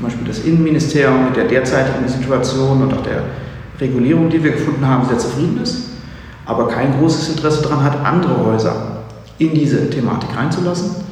zum 0.00 0.08
Beispiel 0.08 0.28
das 0.28 0.44
Innenministerium 0.44 1.26
mit 1.26 1.36
der 1.36 1.44
derzeitigen 1.44 2.08
Situation 2.08 2.82
und 2.82 2.94
auch 2.94 3.02
der 3.02 3.22
Regulierung, 3.78 4.30
die 4.30 4.42
wir 4.42 4.52
gefunden 4.52 4.86
haben, 4.86 5.06
sehr 5.06 5.18
zufrieden 5.18 5.60
ist, 5.62 5.90
aber 6.46 6.68
kein 6.68 6.98
großes 6.98 7.36
Interesse 7.36 7.62
daran 7.62 7.84
hat, 7.84 8.02
andere 8.02 8.46
Häuser 8.46 9.02
in 9.36 9.52
diese 9.52 9.90
Thematik 9.90 10.30
reinzulassen, 10.34 11.04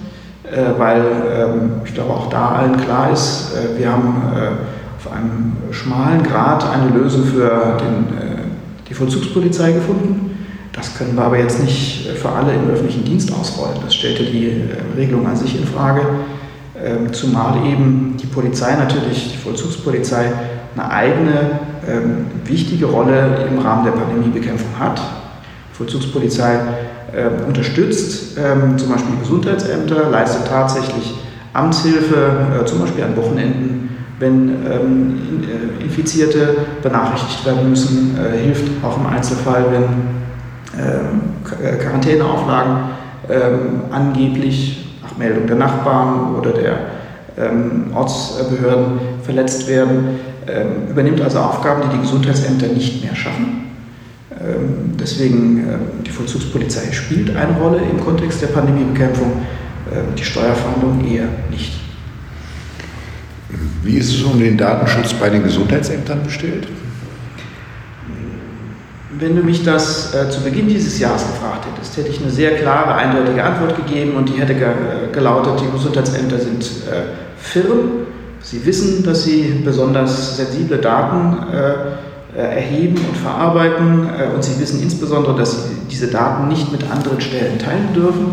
äh, 0.45 0.79
weil 0.79 1.03
ähm, 1.31 1.71
ich 1.85 1.93
glaube 1.93 2.15
auch 2.15 2.31
da 2.31 2.49
allen 2.49 2.79
klar 2.79 3.13
ist, 3.13 3.53
äh, 3.55 3.79
wir 3.79 3.93
haben 3.93 4.23
äh, 4.35 4.51
auf 4.97 5.13
einem 5.13 5.53
schmalen 5.71 6.23
Grad 6.23 6.65
eine 6.71 6.99
Lösung 6.99 7.25
für 7.25 7.77
den, 7.79 8.07
die 8.89 8.95
Vollzugspolizei 8.95 9.73
gefunden. 9.73 10.47
Das 10.73 10.97
können 10.97 11.15
wir 11.15 11.25
aber 11.25 11.39
jetzt 11.39 11.63
nicht 11.63 12.09
für 12.17 12.31
alle 12.31 12.53
im 12.53 12.69
öffentlichen 12.69 13.05
Dienst 13.05 13.33
ausrollen. 13.33 13.77
Das 13.85 13.95
stellte 13.95 14.25
die 14.25 14.61
Regelung 14.97 15.27
an 15.27 15.37
sich 15.37 15.57
in 15.57 15.65
Frage, 15.65 16.01
ähm, 16.85 17.13
zumal 17.13 17.57
eben 17.67 18.17
die 18.21 18.27
Polizei 18.27 18.75
natürlich, 18.77 19.33
die 19.33 19.39
Vollzugspolizei, 19.39 20.33
eine 20.77 20.91
eigene 20.91 21.61
ähm, 21.89 22.27
wichtige 22.45 22.87
Rolle 22.87 23.47
im 23.51 23.59
Rahmen 23.59 23.85
der 23.85 23.93
Pandemiebekämpfung 23.93 24.79
hat. 24.79 24.99
Die 24.99 25.77
Vollzugspolizei 25.77 26.59
äh, 27.13 27.47
unterstützt 27.47 28.39
ähm, 28.39 28.79
zum 28.79 28.91
Beispiel 28.91 29.17
Gesundheitsämter, 29.21 30.11
leistet 30.11 30.47
tatsächlich 30.47 31.15
Amtshilfe, 31.53 32.61
äh, 32.61 32.65
zum 32.65 32.81
Beispiel 32.81 33.05
an 33.05 33.17
Wochenenden, 33.17 33.91
wenn 34.19 34.49
ähm, 34.49 35.19
äh, 35.43 35.85
Infizierte 35.85 36.57
benachrichtigt 36.83 37.47
werden 37.47 37.71
müssen, 37.71 38.17
äh, 38.17 38.37
hilft 38.39 38.69
auch 38.85 38.99
im 38.99 39.07
Einzelfall, 39.07 39.67
wenn 39.71 39.85
ähm, 40.81 41.21
äh, 41.63 41.77
Quarantäneauflagen 41.77 42.77
ähm, 43.31 43.81
angeblich 43.91 44.88
Meldung 45.19 45.47
der 45.47 45.57
Nachbarn 45.57 46.37
oder 46.37 46.53
der 46.53 46.79
ähm, 47.37 47.93
Ortsbehörden 47.95 49.01
verletzt 49.23 49.69
werden, 49.69 50.19
ähm, 50.47 50.91
übernimmt 50.91 51.21
also 51.21 51.39
Aufgaben, 51.39 51.83
die 51.83 51.97
die 51.97 52.03
Gesundheitsämter 52.03 52.69
nicht 52.69 53.05
mehr 53.05 53.15
schaffen. 53.15 53.65
Ähm, 54.33 54.97
deswegen 54.99 55.59
äh, 55.59 55.79
die 56.07 56.11
Vollzugspolizei 56.11 56.93
spielt 56.93 57.37
eine 57.37 57.59
Rolle 57.59 57.81
im 57.91 58.03
Kontext 58.05 58.43
der 58.43 58.49
Pandemiebekämpfung, 58.49 59.33
äh, 59.91 60.17
die 60.17 60.25
Steuerfahndung 60.25 61.05
eher 61.07 61.29
nicht. 61.51 61.81
Wie 63.83 63.97
ist 63.97 64.15
es 64.15 64.23
um 64.23 64.39
den 64.39 64.59
Datenschutz 64.59 65.15
bei 65.15 65.31
den 65.31 65.43
Gesundheitsämtern 65.43 66.23
bestellt? 66.23 66.69
Wenn 69.21 69.35
du 69.35 69.43
mich 69.43 69.65
das 69.65 70.15
äh, 70.15 70.31
zu 70.31 70.43
Beginn 70.43 70.69
dieses 70.69 70.99
Jahres 71.01 71.27
gefragt 71.27 71.67
hättest, 71.67 71.97
hätte 71.97 72.09
ich 72.09 72.21
eine 72.21 72.31
sehr 72.31 72.57
klare, 72.57 72.95
eindeutige 72.95 73.43
Antwort 73.43 73.75
gegeben 73.75 74.15
und 74.15 74.29
die 74.29 74.41
hätte 74.41 74.55
ge 74.55 74.65
äh, 74.65 75.13
gelautet, 75.13 75.61
die 75.61 75.73
Gesundheitsämter 75.73 76.39
sind 76.39 76.63
äh, 76.63 77.37
Firmen. 77.37 78.07
Sie 78.43 78.65
wissen, 78.65 79.03
dass 79.03 79.25
sie 79.25 79.61
besonders 79.65 80.37
sensible 80.37 80.79
Daten 80.79 81.37
äh, 81.53 82.39
äh, 82.39 82.57
erheben 82.57 82.97
und 82.97 83.17
verarbeiten 83.17 84.09
äh, 84.09 84.35
und 84.35 84.45
sie 84.45 84.61
wissen 84.61 84.81
insbesondere, 84.83 85.35
dass 85.35 85.65
sie 85.65 85.77
diese 85.91 86.07
Daten 86.07 86.47
nicht 86.47 86.71
mit 86.71 86.89
anderen 86.89 87.21
Stellen 87.21 87.59
teilen 87.59 87.93
dürfen, 87.95 88.27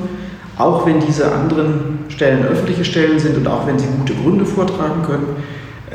auch 0.58 0.86
wenn 0.86 1.00
diese 1.00 1.32
anderen 1.32 2.06
Stellen 2.10 2.46
öffentliche 2.46 2.86
Stellen 2.86 3.18
sind 3.18 3.38
und 3.38 3.48
auch 3.48 3.66
wenn 3.66 3.80
sie 3.80 3.88
gute 3.88 4.14
Gründe 4.14 4.46
vortragen 4.46 5.02
können. 5.02 5.38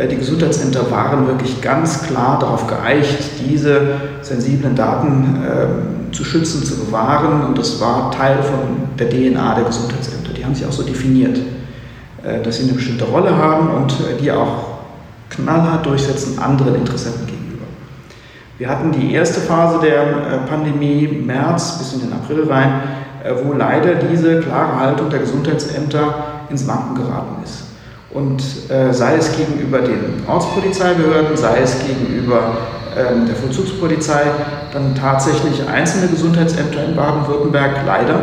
Äh, 0.01 0.09
die 0.09 0.17
Gesundheitsämter 0.17 0.91
waren 0.91 1.27
wirklich 1.27 1.61
ganz 1.61 2.03
klar 2.03 2.39
darauf 2.39 2.67
geeicht, 2.67 3.19
diese 3.47 4.01
sensiblen 4.23 4.75
Daten 4.75 5.43
äh, 5.45 6.13
zu 6.13 6.25
schützen, 6.25 6.65
zu 6.65 6.79
bewahren. 6.85 7.45
Und 7.45 7.59
das 7.59 7.81
war 7.81 8.11
Teil 8.11 8.43
von 8.43 8.89
der 8.99 9.11
DNA 9.11 9.55
der 9.57 9.65
Gesundheitsämter. 9.65 10.33
Die 10.33 10.45
haben 10.45 10.55
sich 10.55 10.67
auch 10.67 10.73
so 10.73 10.83
definiert, 10.83 11.39
äh, 12.25 12.43
dass 12.43 12.57
sie 12.57 12.65
eine 12.65 12.73
bestimmte 12.73 13.05
Rolle 13.05 13.37
haben 13.37 13.69
und 13.71 13.93
äh, 13.93 14.21
die 14.21 14.33
auch 14.33 14.71
knallhart 15.29 15.87
durchsetzen 15.87 16.39
anderen 16.39 16.75
Interessenten 16.75 17.27
gegenüber. 17.27 17.65
Wir 18.59 18.69
hatten 18.69 18.93
die 18.93 19.13
erste 19.13 19.41
Phase 19.41 19.81
der 19.81 20.03
äh, 20.03 20.49
Pandemie, 20.49 21.07
März 21.07 21.79
bis 21.79 21.93
in 21.93 22.01
den 22.01 22.13
April 22.13 22.51
rein, 22.51 22.83
äh, 23.23 23.33
wo 23.45 23.53
leider 23.53 23.95
diese 23.95 24.41
klare 24.41 24.81
Haltung 24.81 25.11
der 25.11 25.21
Gesundheitsämter 25.21 26.15
ins 26.49 26.67
Wanken 26.67 26.97
geraten 26.97 27.43
ist. 27.45 27.70
Und 28.13 28.43
äh, 28.71 28.93
sei 28.93 29.17
es 29.17 29.37
gegenüber 29.37 29.79
den 29.79 30.25
Ortspolizeibehörden, 30.27 31.37
sei 31.37 31.61
es 31.63 31.77
gegenüber 31.87 32.57
ähm, 32.97 33.27
der 33.27 33.37
Vollzugspolizei, 33.37 34.23
dann 34.73 34.95
tatsächlich 34.97 35.67
einzelne 35.69 36.09
Gesundheitsämter 36.09 36.85
in 36.85 36.97
Baden-Württemberg 36.97 37.87
leider 37.87 38.17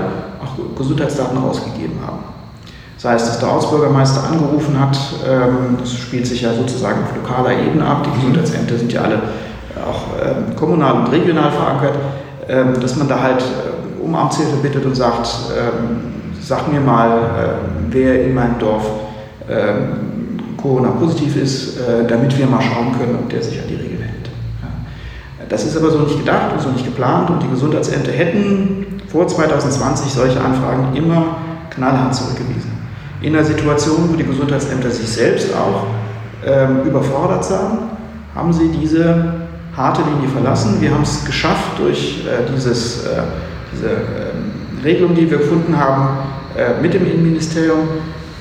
auch 0.43 0.77
Gesundheitsdaten 0.77 1.37
rausgegeben 1.37 1.95
haben. 2.05 2.19
Sei 2.97 3.13
es, 3.13 3.25
dass 3.25 3.39
der 3.39 3.49
Ortsbürgermeister 3.49 4.23
angerufen 4.29 4.77
hat, 4.77 4.97
ähm, 5.25 5.77
das 5.79 5.93
spielt 5.93 6.27
sich 6.27 6.41
ja 6.41 6.53
sozusagen 6.53 7.03
auf 7.03 7.15
lokaler 7.15 7.57
Ebene 7.57 7.85
ab, 7.85 8.05
die 8.05 8.19
Gesundheitsämter 8.19 8.77
sind 8.77 8.91
ja 8.91 9.01
alle 9.01 9.21
auch 9.85 10.07
ähm, 10.21 10.55
kommunal 10.55 10.93
und 10.95 11.11
regional 11.11 11.51
verankert, 11.51 11.95
ähm, 12.49 12.79
dass 12.81 12.95
man 12.97 13.07
da 13.07 13.21
halt 13.21 13.41
äh, 13.41 14.03
um 14.03 14.15
Amtshilfe 14.15 14.57
bittet 14.57 14.85
und 14.85 14.95
sagt, 14.95 15.29
ähm, 15.57 15.99
sag 16.41 16.71
mir 16.71 16.81
mal, 16.81 17.09
äh, 17.09 17.91
wer 17.91 18.23
in 18.25 18.33
meinem 18.33 18.57
Dorf 18.59 18.83
ähm, 19.49 20.57
Corona 20.57 20.89
positiv 20.89 21.35
ist, 21.37 21.77
äh, 21.77 22.07
damit 22.07 22.37
wir 22.37 22.47
mal 22.47 22.61
schauen 22.61 22.97
können, 22.97 23.15
ob 23.15 23.29
der 23.29 23.41
sich 23.41 23.59
an 23.59 23.67
die 23.69 23.75
Regeln 23.75 24.01
hält. 24.01 24.29
Das 25.49 25.65
ist 25.65 25.77
aber 25.77 25.91
so 25.91 25.99
nicht 25.99 26.17
gedacht 26.17 26.51
und 26.53 26.61
so 26.61 26.69
nicht 26.69 26.85
geplant 26.85 27.29
und 27.29 27.41
die 27.41 27.49
Gesundheitsämter 27.49 28.11
hätten 28.11 28.85
vor 29.07 29.27
2020 29.27 30.11
solche 30.11 30.41
Anfragen 30.41 30.95
immer 30.95 31.37
knallhart 31.69 32.13
zurückgewiesen. 32.13 32.71
In 33.21 33.35
einer 33.35 33.45
Situation, 33.45 34.09
wo 34.11 34.15
die 34.15 34.25
Gesundheitsämter 34.25 34.89
sich 34.91 35.07
selbst 35.07 35.49
auch 35.55 35.87
ähm, 36.45 36.83
überfordert 36.85 37.45
sahen, 37.45 37.79
haben 38.35 38.53
sie 38.53 38.69
diese 38.69 39.33
harte 39.75 40.01
Linie 40.01 40.27
verlassen. 40.29 40.77
Wir 40.79 40.91
haben 40.91 41.03
es 41.03 41.23
geschafft 41.25 41.79
durch 41.79 42.25
äh, 42.25 42.51
dieses, 42.53 43.05
äh, 43.05 43.21
diese 43.73 43.89
äh, 43.89 44.83
Regelung, 44.83 45.15
die 45.15 45.29
wir 45.29 45.37
gefunden 45.37 45.77
haben, 45.77 46.17
äh, 46.57 46.81
mit 46.81 46.93
dem 46.93 47.05
Innenministerium, 47.05 47.87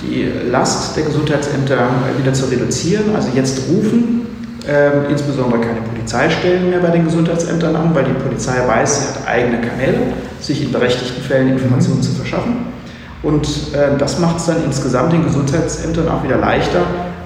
die 0.07 0.51
Last 0.51 0.97
der 0.97 1.05
Gesundheitsämter 1.05 1.89
wieder 2.19 2.33
zu 2.33 2.47
reduzieren. 2.47 3.15
Also 3.15 3.29
jetzt 3.35 3.69
rufen 3.69 4.27
äh, 4.67 5.11
insbesondere 5.11 5.61
keine 5.61 5.81
Polizeistellen 5.81 6.71
mehr 6.71 6.81
bei 6.81 6.91
den 6.91 7.05
Gesundheitsämtern 7.05 7.77
an, 7.77 7.95
weil 7.95 8.05
die 8.05 8.13
Polizei 8.13 8.67
weiß, 8.67 9.01
sie 9.01 9.09
hat 9.09 9.29
eigene 9.29 9.61
Kanäle, 9.61 9.99
sich 10.41 10.63
in 10.63 10.73
berechtigten 10.73 11.23
Fällen 11.23 11.49
Informationen 11.51 11.99
mhm. 11.99 12.03
zu 12.03 12.13
verschaffen. 12.13 12.57
Und 13.23 13.47
äh, 13.75 13.97
das 13.99 14.19
macht 14.19 14.39
es 14.39 14.47
dann 14.47 14.65
insgesamt 14.65 15.13
den 15.13 15.25
Gesundheitsämtern 15.25 16.09
auch 16.09 16.23
wieder 16.23 16.37
leichter, 16.37 16.83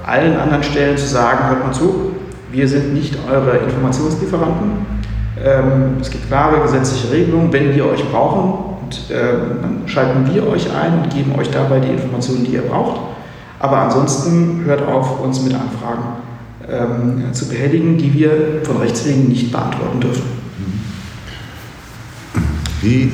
allen 0.07 0.37
anderen 0.39 0.63
Stellen 0.63 0.97
zu 0.97 1.07
sagen, 1.07 1.49
hört 1.49 1.65
mal 1.65 1.73
zu, 1.73 2.13
wir 2.51 2.67
sind 2.67 2.95
nicht 2.95 3.17
eure 3.31 3.59
Informationslieferanten. 3.59 5.01
Ähm, 5.43 5.97
es 6.01 6.11
gibt 6.11 6.27
klare 6.29 6.61
gesetzliche 6.61 7.11
Regelungen, 7.13 7.53
wenn 7.53 7.75
wir 7.75 7.87
euch 7.87 8.05
brauchen, 8.11 8.70
und 8.91 9.15
äh, 9.15 9.33
dann 9.63 9.83
schalten 9.87 10.35
wir 10.35 10.47
euch 10.49 10.67
ein 10.73 11.03
und 11.03 11.15
geben 11.15 11.35
euch 11.39 11.49
dabei 11.51 11.79
die 11.79 11.91
Informationen, 11.91 12.45
die 12.45 12.53
ihr 12.53 12.63
braucht. 12.63 13.01
Aber 13.61 13.79
ansonsten 13.79 14.65
hört 14.65 14.83
auf, 14.83 15.21
uns 15.21 15.43
mit 15.43 15.55
Anfragen 15.55 16.05
ähm, 16.69 17.33
zu 17.33 17.49
behelligen, 17.49 17.99
die 17.99 18.13
wir 18.13 18.61
von 18.65 18.79
Rechts 18.79 19.07
wegen 19.07 19.29
nicht 19.29 19.53
beantworten 19.53 20.01
dürfen. 20.01 20.23
Wie, 22.83 23.13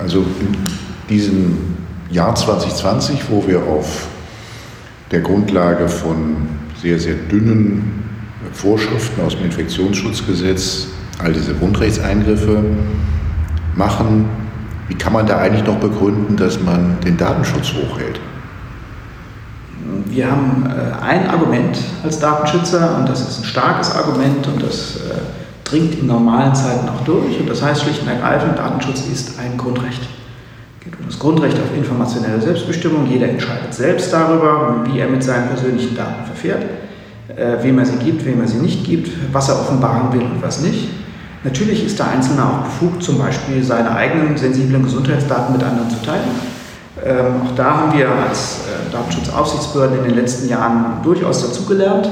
also 0.00 0.18
in 0.18 0.56
diesem 1.08 1.56
Jahr 2.10 2.34
2020, 2.34 3.24
wo 3.30 3.44
wir 3.46 3.62
auf 3.64 4.06
der 5.10 5.20
Grundlage 5.20 5.88
von 5.88 6.48
sehr, 6.80 6.98
sehr 7.00 7.14
dünnen 7.14 8.04
Vorschriften 8.52 9.20
aus 9.22 9.34
dem 9.34 9.46
Infektionsschutzgesetz 9.46 10.88
all 11.18 11.32
diese 11.32 11.54
Grundrechtseingriffe 11.54 12.62
machen, 13.74 14.45
wie 14.88 14.94
kann 14.94 15.12
man 15.12 15.26
da 15.26 15.38
eigentlich 15.38 15.64
noch 15.64 15.78
begründen, 15.78 16.36
dass 16.36 16.60
man 16.60 16.98
den 17.04 17.16
Datenschutz 17.16 17.72
hochhält? 17.72 18.20
Wir 20.06 20.30
haben 20.30 20.66
äh, 20.66 21.04
ein 21.04 21.28
Argument 21.28 21.78
als 22.02 22.18
Datenschützer 22.18 22.96
und 22.98 23.08
das 23.08 23.20
ist 23.20 23.40
ein 23.40 23.44
starkes 23.44 23.94
Argument 23.94 24.46
und 24.46 24.62
das 24.62 24.96
äh, 24.96 25.14
dringt 25.64 25.98
in 25.98 26.06
normalen 26.06 26.54
Zeiten 26.54 26.88
auch 26.88 27.04
durch 27.04 27.38
und 27.40 27.48
das 27.48 27.62
heißt 27.62 27.82
schlicht 27.82 28.02
und 28.02 28.08
ergreifend, 28.08 28.58
Datenschutz 28.58 29.06
ist 29.12 29.38
ein 29.38 29.56
Grundrecht. 29.56 30.02
Es 30.78 30.84
geht 30.84 30.98
um 30.98 31.06
das 31.06 31.18
Grundrecht 31.18 31.56
auf 31.58 31.76
informationelle 31.76 32.40
Selbstbestimmung. 32.40 33.06
Jeder 33.06 33.28
entscheidet 33.28 33.74
selbst 33.74 34.12
darüber, 34.12 34.84
wie 34.86 35.00
er 35.00 35.08
mit 35.08 35.22
seinen 35.22 35.48
persönlichen 35.48 35.96
Daten 35.96 36.24
verfährt, 36.24 36.64
äh, 37.36 37.62
wem 37.62 37.78
er 37.78 37.86
sie 37.86 37.98
gibt, 37.98 38.24
wem 38.24 38.40
er 38.40 38.48
sie 38.48 38.58
nicht 38.58 38.84
gibt, 38.84 39.10
was 39.32 39.48
er 39.48 39.60
offenbaren 39.60 40.12
will 40.12 40.22
und 40.22 40.42
was 40.42 40.60
nicht. 40.60 40.88
Natürlich 41.44 41.84
ist 41.84 41.98
der 41.98 42.08
Einzelne 42.08 42.42
auch 42.44 42.64
befugt, 42.64 43.02
zum 43.02 43.18
Beispiel 43.18 43.62
seine 43.62 43.94
eigenen 43.94 44.36
sensiblen 44.36 44.82
Gesundheitsdaten 44.82 45.52
mit 45.52 45.62
anderen 45.62 45.90
zu 45.90 46.02
teilen. 46.02 46.28
Ähm, 47.04 47.42
auch 47.46 47.54
da 47.54 47.76
haben 47.76 47.98
wir 47.98 48.08
als 48.08 48.60
äh, 48.66 48.92
Datenschutzaufsichtsbehörde 48.92 49.98
in 49.98 50.04
den 50.04 50.14
letzten 50.14 50.48
Jahren 50.48 51.02
durchaus 51.02 51.42
dazugelernt. 51.42 52.08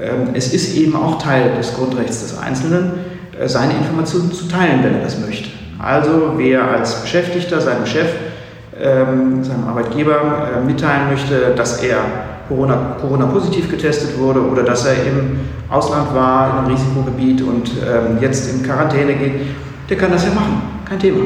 Ähm, 0.00 0.30
es 0.34 0.52
ist 0.52 0.74
eben 0.74 0.96
auch 0.96 1.18
Teil 1.18 1.54
des 1.56 1.74
Grundrechts 1.74 2.20
des 2.22 2.38
Einzelnen, 2.38 2.92
äh, 3.38 3.48
seine 3.48 3.74
Informationen 3.74 4.32
zu 4.32 4.48
teilen, 4.48 4.82
wenn 4.82 4.94
er 4.94 5.02
das 5.02 5.18
möchte. 5.20 5.50
Also 5.78 6.32
wer 6.36 6.64
als 6.64 7.02
Beschäftigter 7.02 7.60
seinem 7.60 7.84
Chef, 7.86 8.08
ähm, 8.80 9.44
seinem 9.44 9.68
Arbeitgeber 9.68 10.48
äh, 10.56 10.64
mitteilen 10.64 11.10
möchte, 11.10 11.54
dass 11.54 11.82
er 11.82 11.98
Corona, 12.48 12.96
Corona 13.00 13.26
positiv 13.26 13.70
getestet 13.70 14.18
wurde 14.18 14.40
oder 14.40 14.62
dass 14.62 14.86
er 14.86 14.94
im 14.94 15.40
Ausland 15.68 16.14
war, 16.14 16.50
in 16.50 16.56
einem 16.58 16.66
Risikogebiet 16.76 17.42
und 17.42 17.70
ähm, 17.70 18.18
jetzt 18.20 18.52
in 18.52 18.62
Quarantäne 18.62 19.14
geht, 19.14 19.40
der 19.88 19.96
kann 19.96 20.12
das 20.12 20.24
ja 20.24 20.30
machen, 20.30 20.62
kein 20.88 20.98
Thema. 20.98 21.24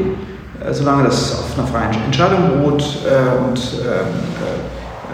Äh, 0.65 0.75
solange 0.75 1.05
das 1.05 1.33
auf 1.33 1.59
einer 1.59 1.67
freien 1.67 2.05
Entscheidung 2.05 2.51
beruht 2.51 2.83
äh, 3.07 3.49
und 3.49 3.59
ähm, 3.59 3.91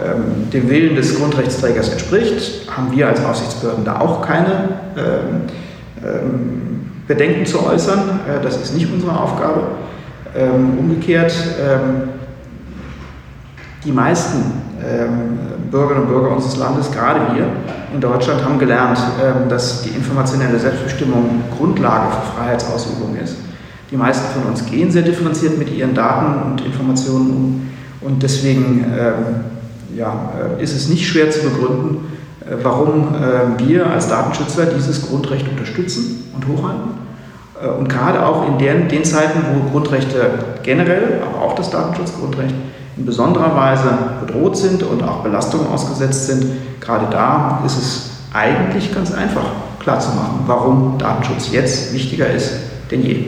äh, 0.03 0.11
ähm, 0.11 0.49
dem 0.51 0.69
Willen 0.69 0.95
des 0.95 1.17
Grundrechtsträgers 1.17 1.89
entspricht, 1.89 2.69
haben 2.69 2.91
wir 2.95 3.07
als 3.07 3.23
Aufsichtsbehörden 3.23 3.85
da 3.85 3.99
auch 3.99 4.21
keine 4.21 4.69
ähm, 4.97 5.41
ähm, 6.03 6.91
Bedenken 7.07 7.45
zu 7.45 7.65
äußern. 7.65 8.19
Äh, 8.27 8.43
das 8.43 8.57
ist 8.57 8.75
nicht 8.75 8.91
unsere 8.91 9.17
Aufgabe. 9.17 9.61
Ähm, 10.35 10.77
umgekehrt, 10.77 11.33
die 13.83 13.91
meisten 13.91 14.66
Bürgerinnen 15.71 16.03
und 16.03 16.09
Bürger 16.09 16.35
unseres 16.35 16.57
Landes, 16.57 16.91
gerade 16.91 17.35
wir 17.35 17.47
in 17.93 17.99
Deutschland, 17.99 18.43
haben 18.43 18.59
gelernt, 18.59 18.99
dass 19.49 19.81
die 19.81 19.89
informationelle 19.89 20.59
Selbstbestimmung 20.59 21.41
Grundlage 21.57 22.11
für 22.11 22.37
Freiheitsausübung 22.37 23.15
ist. 23.15 23.37
Die 23.89 23.97
meisten 23.97 24.39
von 24.39 24.51
uns 24.51 24.65
gehen 24.65 24.91
sehr 24.91 25.01
differenziert 25.01 25.57
mit 25.57 25.73
ihren 25.73 25.95
Daten 25.95 26.51
und 26.51 26.65
Informationen 26.65 27.29
um. 27.29 27.69
Und 28.01 28.21
deswegen 28.21 28.85
ähm, 28.97 29.95
ja, 29.95 30.31
äh, 30.59 30.63
ist 30.63 30.75
es 30.75 30.89
nicht 30.89 31.07
schwer 31.07 31.31
zu 31.31 31.41
begründen, 31.41 32.11
äh, 32.41 32.55
warum 32.61 33.15
wir 33.57 33.87
als 33.87 34.07
Datenschützer 34.09 34.67
dieses 34.67 35.09
Grundrecht 35.09 35.47
unterstützen 35.47 36.31
und 36.35 36.47
hochhalten. 36.47 36.91
Äh, 37.61 37.67
und 37.67 37.89
gerade 37.89 38.25
auch 38.25 38.47
in 38.47 38.57
den, 38.57 38.87
den 38.87 39.03
Zeiten, 39.03 39.39
wo 39.53 39.69
Grundrechte 39.69 40.31
generell, 40.63 41.21
aber 41.21 41.43
auch 41.43 41.55
das 41.55 41.69
Datenschutzgrundrecht 41.69 42.55
in 42.97 43.05
besonderer 43.05 43.55
Weise 43.55 43.89
bedroht 44.25 44.57
sind 44.57 44.83
und 44.83 45.03
auch 45.03 45.23
Belastungen 45.23 45.67
ausgesetzt 45.67 46.27
sind, 46.27 46.45
gerade 46.79 47.07
da 47.11 47.61
ist 47.65 47.77
es 47.77 48.09
eigentlich 48.33 48.93
ganz 48.93 49.13
einfach 49.13 49.45
klarzumachen, 49.79 50.41
warum 50.47 50.97
Datenschutz 50.97 51.51
jetzt 51.51 51.93
wichtiger 51.93 52.29
ist 52.29 52.53
denn 52.91 53.03
je. 53.03 53.25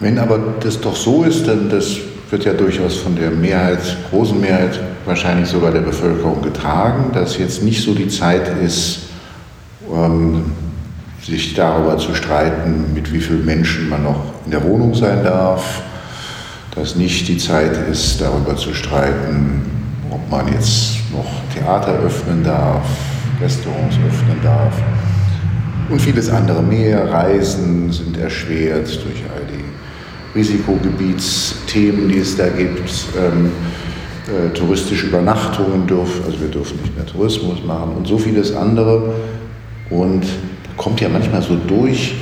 Wenn 0.00 0.18
aber 0.18 0.38
das 0.60 0.80
doch 0.80 0.96
so 0.96 1.24
ist, 1.24 1.46
dann 1.46 1.68
das 1.70 1.96
wird 2.30 2.44
ja 2.44 2.54
durchaus 2.54 2.96
von 2.96 3.14
der 3.14 3.30
Mehrheit, 3.30 3.80
großen 4.10 4.40
Mehrheit, 4.40 4.80
wahrscheinlich 5.04 5.48
sogar 5.48 5.70
der 5.70 5.80
Bevölkerung 5.80 6.42
getragen, 6.42 7.10
dass 7.12 7.38
jetzt 7.38 7.62
nicht 7.62 7.82
so 7.82 7.94
die 7.94 8.08
Zeit 8.08 8.50
ist, 8.62 9.00
ähm, 9.92 10.52
sich 11.22 11.54
darüber 11.54 11.98
zu 11.98 12.14
streiten, 12.14 12.94
mit 12.94 13.12
wie 13.12 13.20
vielen 13.20 13.44
Menschen 13.44 13.88
man 13.88 14.02
noch 14.02 14.24
in 14.44 14.50
der 14.50 14.64
Wohnung 14.64 14.94
sein 14.94 15.22
darf, 15.22 15.82
dass 16.74 16.96
nicht 16.96 17.28
die 17.28 17.38
Zeit 17.38 17.76
ist, 17.90 18.20
darüber 18.20 18.56
zu 18.56 18.72
streiten, 18.74 19.62
ob 20.10 20.30
man 20.30 20.52
jetzt 20.52 20.98
noch 21.12 21.26
Theater 21.54 21.98
öffnen 21.98 22.42
darf, 22.42 22.84
Restaurants 23.40 23.96
öffnen 24.06 24.38
darf 24.42 24.74
und 25.88 26.00
vieles 26.00 26.30
andere 26.30 26.62
mehr. 26.62 27.10
Reisen 27.10 27.92
sind 27.92 28.16
erschwert 28.18 28.86
durch 28.86 29.22
all 29.34 29.44
die 29.46 30.38
Risikogebietsthemen, 30.38 32.08
die 32.08 32.18
es 32.18 32.36
da 32.36 32.48
gibt. 32.48 32.90
Ähm, 33.18 33.50
äh, 34.28 34.50
touristische 34.54 35.08
Übernachtungen 35.08 35.86
dürfen, 35.86 36.24
also 36.24 36.40
wir 36.40 36.48
dürfen 36.48 36.80
nicht 36.80 36.96
mehr 36.96 37.04
Tourismus 37.04 37.62
machen 37.64 37.96
und 37.96 38.06
so 38.06 38.16
vieles 38.16 38.54
andere. 38.54 39.14
Und 39.90 40.22
kommt 40.76 41.00
ja 41.00 41.08
manchmal 41.08 41.42
so 41.42 41.56
durch, 41.66 42.14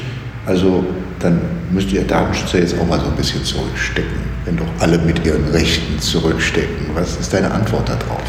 also 0.47 0.85
dann 1.19 1.40
müsst 1.71 1.92
ihr 1.92 2.02
Datenschützer 2.02 2.59
jetzt 2.59 2.75
auch 2.80 2.87
mal 2.87 2.99
so 2.99 3.07
ein 3.07 3.16
bisschen 3.16 3.45
zurückstecken, 3.45 4.19
wenn 4.50 4.57
doch 4.57 4.73
alle 4.80 4.99
mit 4.99 5.25
ihren 5.25 5.49
Rechten 5.50 5.99
zurückstecken. 6.00 6.90
Was 6.95 7.19
ist 7.19 7.33
deine 7.33 7.50
Antwort 7.52 7.88
darauf? 7.88 8.23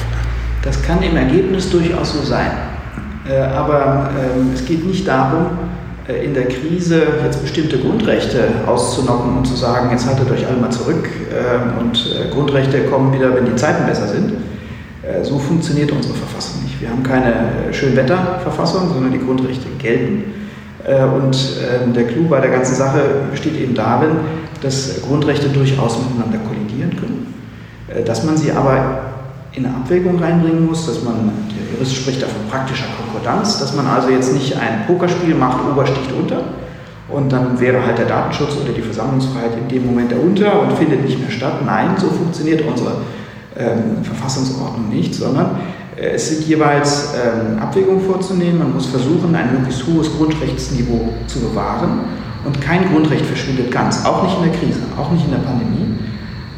Das 0.63 0.81
kann 0.83 1.01
im 1.01 1.17
Ergebnis 1.17 1.69
durchaus 1.69 2.13
so 2.13 2.21
sein. 2.21 2.51
Äh, 3.27 3.37
aber 3.39 4.11
ähm, 4.19 4.51
es 4.53 4.65
geht 4.65 4.85
nicht 4.85 5.07
darum, 5.07 5.47
äh, 6.07 6.23
in 6.23 6.33
der 6.33 6.47
Krise 6.47 7.01
jetzt 7.23 7.41
bestimmte 7.41 7.79
Grundrechte 7.79 8.43
auszunocken 8.67 9.37
und 9.37 9.45
zu 9.45 9.55
sagen, 9.55 9.89
jetzt 9.91 10.07
haltet 10.07 10.29
euch 10.29 10.45
alle 10.45 10.57
mal 10.57 10.69
zurück 10.69 11.09
ähm, 11.31 11.79
und 11.79 11.97
äh, 11.97 12.29
Grundrechte 12.31 12.83
kommen 12.85 13.13
wieder, 13.13 13.33
wenn 13.35 13.45
die 13.45 13.55
Zeiten 13.55 13.85
besser 13.85 14.07
sind. 14.07 14.33
So 15.23 15.39
funktioniert 15.39 15.91
unsere 15.91 16.13
Verfassung 16.13 16.61
nicht. 16.61 16.79
Wir 16.79 16.87
haben 16.87 17.01
keine 17.01 17.33
Schönwetterverfassung, 17.71 18.93
sondern 18.93 19.11
die 19.11 19.17
Grundrechte 19.17 19.65
gelten. 19.79 20.25
Und 20.83 21.37
ähm, 21.61 21.93
der 21.93 22.07
Clou 22.07 22.27
bei 22.27 22.39
der 22.39 22.49
ganzen 22.49 22.75
Sache 22.75 23.01
besteht 23.29 23.55
eben 23.59 23.75
darin, 23.75 24.17
dass 24.61 25.01
Grundrechte 25.03 25.49
durchaus 25.49 25.97
miteinander 25.99 26.39
kollidieren 26.47 26.95
können, 26.95 27.33
dass 28.05 28.23
man 28.23 28.35
sie 28.35 28.51
aber 28.51 29.11
in 29.53 29.65
eine 29.65 29.75
Abwägung 29.75 30.19
reinbringen 30.19 30.65
muss, 30.65 30.85
dass 30.85 31.03
man, 31.03 31.31
der 31.49 31.73
Jurist 31.73 31.95
spricht 31.95 32.21
da 32.21 32.27
von 32.27 32.47
praktischer 32.49 32.85
Konkordanz, 32.97 33.59
dass 33.59 33.75
man 33.75 33.85
also 33.85 34.09
jetzt 34.09 34.33
nicht 34.33 34.55
ein 34.57 34.85
Pokerspiel 34.87 35.35
macht, 35.35 35.57
Ober 35.69 35.85
sticht 35.85 36.11
unter 36.17 36.41
und 37.09 37.31
dann 37.31 37.59
wäre 37.59 37.85
halt 37.85 37.97
der 37.97 38.05
Datenschutz 38.05 38.55
oder 38.63 38.71
die 38.71 38.81
Versammlungsfreiheit 38.81 39.51
in 39.57 39.67
dem 39.67 39.85
Moment 39.85 40.11
der 40.11 40.23
unter 40.23 40.61
und 40.61 40.71
findet 40.73 41.03
nicht 41.03 41.19
mehr 41.19 41.29
statt. 41.31 41.65
Nein, 41.65 41.95
so 41.97 42.07
funktioniert 42.07 42.63
unsere 42.65 43.01
ähm, 43.57 44.03
Verfassungsordnung 44.03 44.89
nicht, 44.89 45.13
sondern 45.13 45.45
äh, 45.47 45.80
es 46.01 46.29
sind 46.29 46.47
jeweils 46.47 47.13
ähm, 47.13 47.59
Abwägungen 47.59 48.01
vorzunehmen. 48.01 48.59
Man 48.59 48.73
muss 48.73 48.87
versuchen, 48.87 49.35
ein 49.35 49.53
möglichst 49.53 49.85
hohes 49.85 50.11
Grundrechtsniveau 50.17 51.13
zu 51.27 51.39
bewahren 51.39 52.01
und 52.43 52.59
kein 52.59 52.91
Grundrecht 52.91 53.25
verschwindet 53.25 53.71
ganz, 53.71 54.03
auch 54.05 54.23
nicht 54.23 54.35
in 54.37 54.51
der 54.51 54.59
Krise, 54.59 54.79
auch 54.99 55.11
nicht 55.11 55.25
in 55.25 55.31
der 55.31 55.39
Pandemie. 55.39 55.95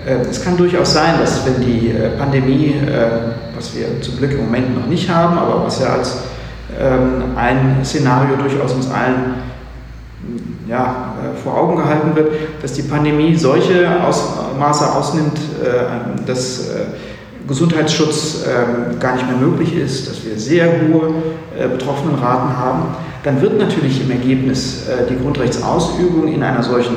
Äh, 0.05 0.29
es 0.29 0.43
kann 0.43 0.57
durchaus 0.57 0.93
sein, 0.93 1.15
dass 1.19 1.45
wenn 1.45 1.61
die 1.61 1.89
äh, 1.89 2.17
Pandemie, 2.17 2.75
äh, 2.87 3.55
was 3.55 3.75
wir 3.75 4.01
zum 4.01 4.17
Glück 4.17 4.31
im 4.31 4.45
Moment 4.45 4.79
noch 4.79 4.87
nicht 4.87 5.09
haben, 5.09 5.37
aber 5.37 5.65
was 5.65 5.81
ja 5.81 5.87
als 5.93 6.17
ähm, 6.79 7.35
ein 7.35 7.79
Szenario 7.83 8.35
durchaus 8.37 8.73
uns 8.73 8.89
allen 8.89 9.43
ja, 10.69 11.13
vor 11.43 11.57
Augen 11.57 11.75
gehalten 11.75 12.15
wird, 12.15 12.31
dass 12.61 12.71
die 12.71 12.83
Pandemie 12.83 13.35
solche 13.35 14.01
Ausmaße 14.01 14.89
ausnimmt, 14.93 15.37
dass 16.25 16.69
Gesundheitsschutz 17.47 18.45
ähm, 18.47 18.99
gar 18.99 19.15
nicht 19.15 19.27
mehr 19.27 19.37
möglich 19.37 19.75
ist, 19.75 20.09
dass 20.09 20.25
wir 20.25 20.37
sehr 20.37 20.65
hohe 20.65 21.13
Betroffenenraten 21.71 22.57
haben, 22.57 22.95
dann 23.23 23.41
wird 23.41 23.59
natürlich 23.59 24.01
im 24.01 24.09
Ergebnis 24.09 24.87
die 25.07 25.15
Grundrechtsausübung 25.21 26.27
in 26.27 26.41
einer 26.41 26.63
solchen 26.63 26.95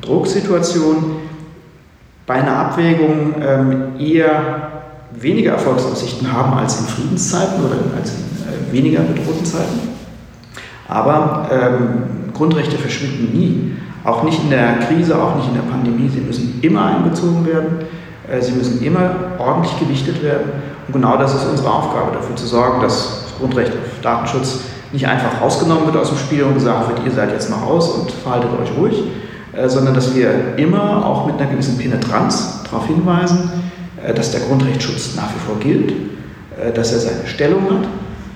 Drucksituation 0.00 1.16
bei 2.28 2.34
einer 2.34 2.56
Abwägung 2.56 3.34
ähm, 3.40 3.98
eher 3.98 4.70
weniger 5.12 5.52
Erfolgsaussichten 5.52 6.30
haben 6.30 6.58
als 6.58 6.78
in 6.78 6.86
Friedenszeiten 6.86 7.64
oder 7.64 7.76
als 7.96 8.12
in 8.12 8.18
äh, 8.18 8.72
weniger 8.72 9.00
bedrohten 9.00 9.44
Zeiten. 9.44 9.80
Aber 10.86 11.48
ähm, 11.50 12.32
Grundrechte 12.34 12.76
verschwinden 12.76 13.36
nie. 13.36 13.72
Auch 14.04 14.22
nicht 14.22 14.42
in 14.42 14.50
der 14.50 14.78
Krise, 14.78 15.20
auch 15.20 15.36
nicht 15.36 15.48
in 15.48 15.54
der 15.54 15.70
Pandemie. 15.70 16.08
Sie 16.08 16.20
müssen 16.20 16.60
immer 16.62 16.84
einbezogen 16.84 17.46
werden. 17.46 17.66
Äh, 18.30 18.42
sie 18.42 18.52
müssen 18.52 18.82
immer 18.82 19.10
ordentlich 19.38 19.78
gewichtet 19.78 20.22
werden. 20.22 20.52
Und 20.86 20.92
genau 20.92 21.16
das 21.16 21.34
ist 21.34 21.44
unsere 21.46 21.70
Aufgabe, 21.70 22.12
dafür 22.12 22.36
zu 22.36 22.46
sorgen, 22.46 22.80
dass 22.80 23.24
das 23.24 23.38
Grundrecht 23.38 23.72
auf 23.72 24.02
Datenschutz 24.02 24.60
nicht 24.92 25.06
einfach 25.06 25.40
rausgenommen 25.40 25.86
wird 25.86 25.96
aus 25.96 26.08
dem 26.08 26.18
Spiel 26.18 26.44
und 26.44 26.54
gesagt 26.54 26.88
wird, 26.88 27.00
ihr 27.04 27.12
seid 27.12 27.30
jetzt 27.30 27.50
mal 27.50 27.58
raus 27.58 27.90
und 27.90 28.10
verhaltet 28.10 28.50
euch 28.60 28.70
ruhig, 28.78 29.02
äh, 29.52 29.68
sondern 29.68 29.94
dass 29.94 30.14
wir 30.14 30.56
immer 30.56 31.04
auch 31.04 31.26
mit 31.26 31.40
einer 31.40 31.50
gewissen 31.50 31.76
Penetranz 31.78 32.62
darauf 32.64 32.86
hinweisen, 32.86 33.50
äh, 34.04 34.14
dass 34.14 34.30
der 34.30 34.40
Grundrechtsschutz 34.40 35.14
nach 35.16 35.28
wie 35.34 35.46
vor 35.46 35.58
gilt, 35.60 35.92
dass 36.74 36.92
er 36.92 36.98
seine 36.98 37.24
Stellung 37.28 37.62
hat 37.70 37.86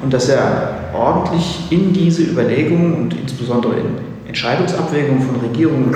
und 0.00 0.14
dass 0.14 0.28
er 0.28 0.76
ordentlich 0.94 1.66
in 1.70 1.92
diese 1.92 2.22
Überlegungen 2.22 2.94
und 2.94 3.20
insbesondere 3.20 3.72
in 3.72 4.28
Entscheidungsabwägungen 4.28 5.22
von 5.22 5.40
Regierungen 5.40 5.92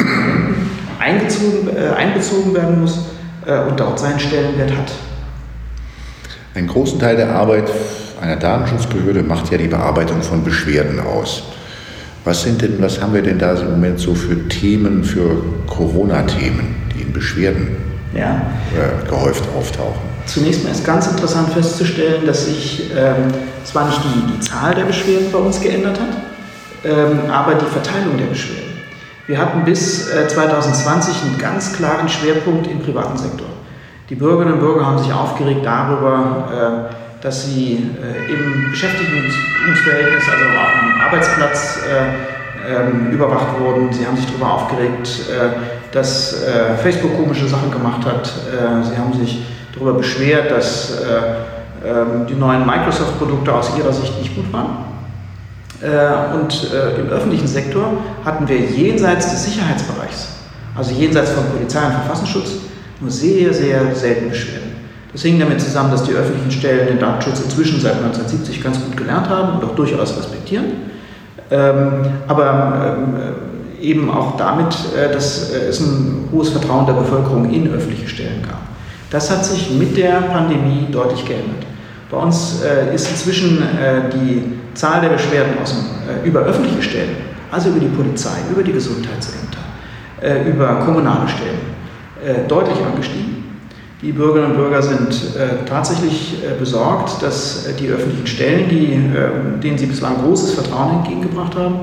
eingezogen, 0.98 1.68
einbezogen 1.96 2.52
werden 2.52 2.80
muss 2.80 2.98
und 3.46 3.78
dort 3.78 3.98
seinen 3.98 4.18
Stellenwert 4.18 4.70
hat. 4.72 4.92
Einen 6.54 6.68
großen 6.68 6.98
Teil 6.98 7.16
der 7.16 7.30
Arbeit 7.30 7.70
einer 8.20 8.37
Datenschutzbehörde 8.37 9.22
macht 9.22 9.52
ja 9.52 9.59
die 9.59 9.68
Bearbeitung 9.68 10.22
von 10.22 10.42
Beschwerden 10.42 11.00
aus. 11.00 11.42
Was, 12.24 12.42
sind 12.42 12.62
denn, 12.62 12.80
was 12.80 13.00
haben 13.00 13.14
wir 13.14 13.22
denn 13.22 13.38
da 13.38 13.52
im 13.54 13.72
Moment 13.72 14.00
so 14.00 14.14
für 14.14 14.48
Themen, 14.48 15.04
für 15.04 15.37
Corona-Themen, 15.66 16.74
die 16.94 17.02
in 17.02 17.12
Beschwerden 17.12 17.76
ja. 18.14 18.42
äh, 18.74 19.09
gehäuft 19.09 19.44
auftauchen? 19.56 20.00
Zunächst 20.24 20.64
mal 20.64 20.70
ist 20.70 20.85
ganz 20.85 21.06
interessant 21.06 21.52
festzustellen, 21.52 22.26
dass 22.26 22.46
sich 22.46 22.90
ähm, 22.96 23.32
zwar 23.64 23.87
nicht 23.87 24.00
die, 24.02 24.32
die 24.32 24.40
Zahl 24.40 24.74
der 24.74 24.85
Beschwerden 24.85 25.30
bei 25.30 25.38
uns 25.38 25.61
geändert 25.61 26.00
hat, 26.00 26.16
ähm, 26.85 27.30
aber 27.30 27.54
die 27.54 27.66
Verteilung 27.66 28.16
der 28.18 28.26
Beschwerden. 28.26 28.65
Wir 29.27 29.39
hatten 29.39 29.65
bis 29.65 30.09
äh, 30.12 30.29
2020 30.29 31.23
einen 31.23 31.39
ganz 31.39 31.73
klaren 31.73 32.09
Schwerpunkt 32.09 32.69
im 32.69 32.81
privaten 32.81 33.17
Sektor. 33.17 33.49
Die 34.09 34.15
Bürgerinnen 34.15 34.55
und 34.55 34.61
Bürger 34.61 34.87
haben 34.87 34.99
sich 34.99 35.12
aufgeregt 35.12 35.62
darüber, 35.65 36.89
äh, 36.91 37.23
dass 37.23 37.47
sie 37.47 37.91
äh, 38.01 38.33
im 38.33 38.71
Beschäftigungsverhältnis, 38.71 40.23
also 40.31 40.45
am 40.45 41.01
Arbeitsplatz, 41.01 41.79
äh, 41.79 42.37
ähm, 42.73 43.11
überwacht 43.11 43.59
wurden. 43.61 43.93
Sie 43.93 44.07
haben 44.07 44.17
sich 44.17 44.27
darüber 44.27 44.55
aufgeregt, 44.55 45.09
äh, 45.29 45.93
dass 45.93 46.43
äh, 46.45 46.77
Facebook 46.77 47.17
komische 47.17 47.49
Sachen 47.49 47.71
gemacht 47.73 48.05
hat. 48.05 48.29
Äh, 48.29 48.85
sie 48.85 48.97
haben 48.97 49.12
sich 49.12 49.45
darüber 49.75 49.95
beschwert, 49.95 50.53
dass 50.53 51.01
äh, 51.01 51.89
ähm, 51.89 52.27
die 52.29 52.35
neuen 52.35 52.65
Microsoft-Produkte 52.65 53.53
aus 53.53 53.77
ihrer 53.77 53.93
Sicht 53.93 54.19
nicht 54.21 54.37
gut 54.37 54.53
waren. 54.53 54.95
Und 56.35 56.70
im 56.99 57.09
öffentlichen 57.09 57.46
Sektor 57.46 57.92
hatten 58.25 58.49
wir 58.49 58.59
jenseits 58.59 59.31
des 59.31 59.44
Sicherheitsbereichs, 59.44 60.29
also 60.75 60.92
jenseits 60.92 61.31
von 61.31 61.44
Polizei 61.44 61.85
und 61.87 61.92
Verfassungsschutz, 61.92 62.57
nur 63.01 63.11
sehr, 63.11 63.53
sehr 63.55 63.94
selten 63.94 64.31
Beschwerden. 64.31 64.72
Das 65.12 65.22
hing 65.22 65.38
damit 65.38 65.61
zusammen, 65.61 65.90
dass 65.90 66.03
die 66.03 66.12
öffentlichen 66.12 66.51
Stellen 66.51 66.88
den 66.88 66.99
Datenschutz 66.99 67.40
inzwischen 67.40 67.81
seit 67.81 67.94
1970 67.94 68.62
ganz 68.62 68.79
gut 68.83 68.96
gelernt 68.96 69.29
haben 69.29 69.59
und 69.59 69.64
auch 69.64 69.75
durchaus 69.75 70.16
respektieren. 70.16 70.64
Ähm, 71.51 72.07
aber 72.27 72.99
ähm, 72.99 73.14
eben 73.81 74.11
auch 74.11 74.37
damit, 74.37 74.75
äh, 74.96 75.12
dass 75.12 75.53
äh, 75.53 75.68
es 75.68 75.81
ein 75.81 76.29
hohes 76.33 76.51
Vertrauen 76.51 76.87
der 76.87 76.94
Bevölkerung 76.94 77.51
in 77.53 77.72
öffentliche 77.72 78.09
Stellen 78.09 78.42
gab. 78.42 78.61
Das 79.11 79.31
hat 79.31 79.44
sich 79.44 79.70
mit 79.70 79.96
der 79.96 80.20
Pandemie 80.22 80.88
deutlich 80.90 81.25
geändert. 81.25 81.64
Bei 82.11 82.18
uns 82.18 82.62
äh, 82.62 82.94
ist 82.94 83.09
inzwischen 83.11 83.62
die 84.12 84.42
Zahl 84.77 85.01
der 85.01 85.09
Beschwerden 85.09 85.59
aus 85.61 85.75
dem, 85.75 86.25
über 86.25 86.41
öffentliche 86.41 86.83
Stellen, 86.83 87.17
also 87.51 87.71
über 87.71 87.81
die 87.81 87.89
Polizei, 87.89 88.39
über 88.51 88.62
die 88.62 88.73
Gesundheitsämter, 88.73 89.59
über 90.47 90.77
kommunale 90.85 91.29
Stellen, 91.29 92.47
deutlich 92.49 92.77
angestiegen. 92.85 93.37
Die 94.03 94.12
Bürgerinnen 94.12 94.53
und 94.53 94.57
Bürger 94.59 94.83
sind 94.83 95.09
äh, 95.37 95.65
tatsächlich 95.67 96.35
äh, 96.45 96.59
besorgt, 96.59 97.23
dass 97.23 97.67
äh, 97.67 97.73
die 97.73 97.89
öffentlichen 97.89 98.27
Stellen, 98.27 98.69
die, 98.69 98.93
äh, 98.93 99.61
denen 99.62 99.79
sie 99.79 99.87
bislang 99.87 100.23
großes 100.23 100.53
Vertrauen 100.53 100.99
entgegengebracht 100.99 101.57
haben, 101.57 101.81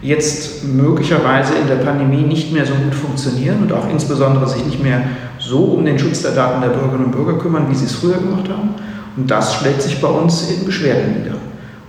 jetzt 0.00 0.64
möglicherweise 0.64 1.54
in 1.60 1.66
der 1.66 1.76
Pandemie 1.76 2.22
nicht 2.22 2.52
mehr 2.52 2.64
so 2.64 2.72
gut 2.74 2.94
funktionieren 2.94 3.62
und 3.62 3.72
auch 3.72 3.90
insbesondere 3.90 4.48
sich 4.48 4.64
nicht 4.64 4.80
mehr 4.80 5.02
so 5.40 5.64
um 5.64 5.84
den 5.84 5.98
Schutz 5.98 6.22
der 6.22 6.32
Daten 6.32 6.60
der 6.60 6.68
Bürgerinnen 6.68 7.06
und 7.06 7.10
Bürger 7.10 7.36
kümmern, 7.36 7.66
wie 7.68 7.74
sie 7.74 7.86
es 7.86 7.96
früher 7.96 8.18
gemacht 8.18 8.48
haben. 8.48 8.70
Und 9.16 9.28
das 9.28 9.56
schlägt 9.56 9.82
sich 9.82 10.00
bei 10.00 10.08
uns 10.08 10.48
in 10.50 10.64
Beschwerden 10.64 11.18
nieder. 11.18 11.35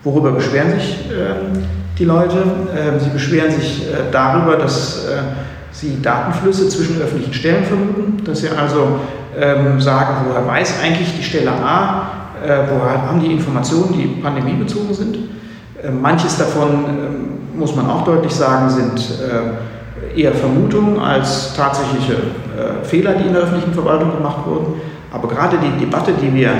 Worüber 0.03 0.31
beschweren 0.31 0.71
sich 0.71 1.05
ähm, 1.11 1.63
die 1.97 2.05
Leute? 2.05 2.37
Ähm, 2.75 2.99
sie 2.99 3.09
beschweren 3.09 3.51
sich 3.51 3.83
äh, 3.83 4.11
darüber, 4.11 4.55
dass 4.55 5.05
äh, 5.05 5.21
sie 5.71 6.01
Datenflüsse 6.01 6.69
zwischen 6.69 7.01
öffentlichen 7.01 7.33
Stellen 7.33 7.63
vermuten, 7.63 8.23
dass 8.23 8.39
sie 8.39 8.49
also 8.49 8.99
ähm, 9.39 9.79
sagen, 9.79 10.25
woher 10.27 10.45
weiß 10.47 10.75
eigentlich 10.83 11.15
die 11.17 11.23
Stelle 11.23 11.51
A, 11.51 12.03
äh, 12.43 12.59
woher 12.69 13.01
haben 13.07 13.19
die 13.19 13.31
Informationen, 13.31 13.93
die 13.93 14.21
pandemiebezogen 14.21 14.93
sind. 14.93 15.17
Äh, 15.83 15.91
manches 15.91 16.37
davon, 16.37 16.69
äh, 16.69 17.57
muss 17.57 17.75
man 17.75 17.89
auch 17.89 18.03
deutlich 18.03 18.33
sagen, 18.33 18.69
sind 18.69 18.99
äh, 19.21 20.19
eher 20.19 20.33
Vermutungen 20.33 20.99
als 20.99 21.55
tatsächliche 21.55 22.13
äh, 22.13 22.83
Fehler, 22.83 23.13
die 23.13 23.27
in 23.27 23.33
der 23.33 23.43
öffentlichen 23.43 23.73
Verwaltung 23.73 24.15
gemacht 24.15 24.45
wurden. 24.45 24.81
Aber 25.11 25.27
gerade 25.27 25.57
die 25.57 25.85
Debatte, 25.85 26.13
die 26.13 26.33
wir 26.33 26.51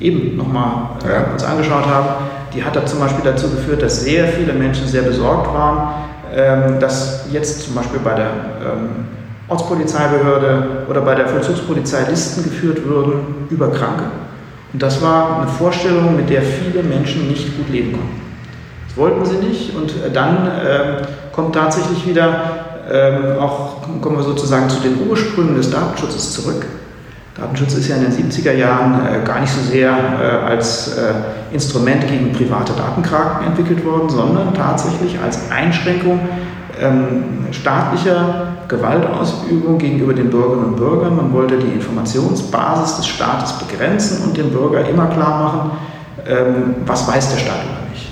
eben 0.00 0.36
nochmal 0.36 0.96
äh, 1.04 1.32
uns 1.32 1.44
angeschaut 1.44 1.86
haben, 1.86 2.08
die 2.54 2.64
hat 2.64 2.76
da 2.76 2.84
zum 2.86 3.00
Beispiel 3.00 3.24
dazu 3.24 3.50
geführt, 3.50 3.82
dass 3.82 4.02
sehr 4.02 4.28
viele 4.28 4.52
Menschen 4.52 4.86
sehr 4.86 5.02
besorgt 5.02 5.52
waren, 5.52 5.94
ähm, 6.34 6.80
dass 6.80 7.26
jetzt 7.32 7.62
zum 7.62 7.74
Beispiel 7.74 8.00
bei 8.00 8.14
der 8.14 8.26
ähm, 8.26 9.06
Ortspolizeibehörde 9.48 10.84
oder 10.88 11.00
bei 11.00 11.14
der 11.14 11.28
Vollzugspolizei 11.28 12.04
Listen 12.10 12.44
geführt 12.44 12.84
würden 12.84 13.46
über 13.50 13.70
Kranke. 13.70 14.04
Und 14.72 14.82
das 14.82 15.00
war 15.00 15.40
eine 15.40 15.48
Vorstellung, 15.48 16.16
mit 16.16 16.28
der 16.28 16.42
viele 16.42 16.82
Menschen 16.82 17.28
nicht 17.28 17.56
gut 17.56 17.70
leben 17.70 17.92
konnten. 17.92 18.20
Das 18.86 18.96
wollten 18.96 19.24
sie 19.24 19.36
nicht 19.36 19.74
und 19.74 19.90
äh, 19.90 20.10
dann 20.12 20.46
äh, 20.46 21.02
kommt 21.32 21.54
tatsächlich 21.54 22.06
wieder 22.06 22.66
äh, 22.90 23.38
auch, 23.38 23.82
kommen 24.00 24.16
wir 24.16 24.22
sozusagen 24.22 24.68
zu 24.68 24.80
den 24.80 25.08
Ursprüngen 25.08 25.56
des 25.56 25.70
Datenschutzes 25.70 26.32
zurück. 26.32 26.66
Datenschutz 27.38 27.74
ist 27.74 27.88
ja 27.88 27.96
in 27.96 28.02
den 28.02 28.12
70er 28.12 28.52
Jahren 28.52 29.06
äh, 29.06 29.24
gar 29.24 29.40
nicht 29.40 29.52
so 29.52 29.60
sehr 29.60 29.90
äh, 29.90 30.46
als 30.46 30.96
äh, 30.96 31.12
Instrument 31.52 32.06
gegen 32.08 32.32
private 32.32 32.72
Datenkraken 32.72 33.46
entwickelt 33.46 33.84
worden, 33.84 34.08
sondern 34.08 34.52
tatsächlich 34.54 35.16
als 35.20 35.50
Einschränkung 35.50 36.18
ähm, 36.80 37.46
staatlicher 37.52 38.48
Gewaltausübung 38.66 39.78
gegenüber 39.78 40.14
den 40.14 40.30
Bürgerinnen 40.30 40.64
und 40.64 40.76
Bürgern. 40.76 41.16
Man 41.16 41.32
wollte 41.32 41.58
die 41.58 41.68
Informationsbasis 41.68 42.96
des 42.96 43.06
Staates 43.06 43.52
begrenzen 43.52 44.24
und 44.24 44.36
dem 44.36 44.50
Bürger 44.50 44.88
immer 44.88 45.06
klar 45.06 45.42
machen, 45.42 45.70
ähm, 46.26 46.74
was 46.86 47.06
weiß 47.06 47.30
der 47.30 47.38
Staat 47.38 47.64
über 47.64 47.88
mich. 47.90 48.08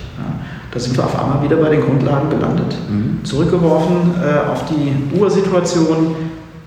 Da 0.72 0.78
sind 0.78 0.96
wir 0.96 1.04
auf 1.04 1.18
einmal 1.18 1.42
wieder 1.42 1.56
bei 1.56 1.70
den 1.70 1.80
Grundlagen 1.80 2.28
gelandet. 2.28 2.76
Mhm. 2.88 3.24
Zurückgeworfen 3.24 4.14
auf 4.52 4.64
die 4.66 5.18
Ursituation, 5.18 6.14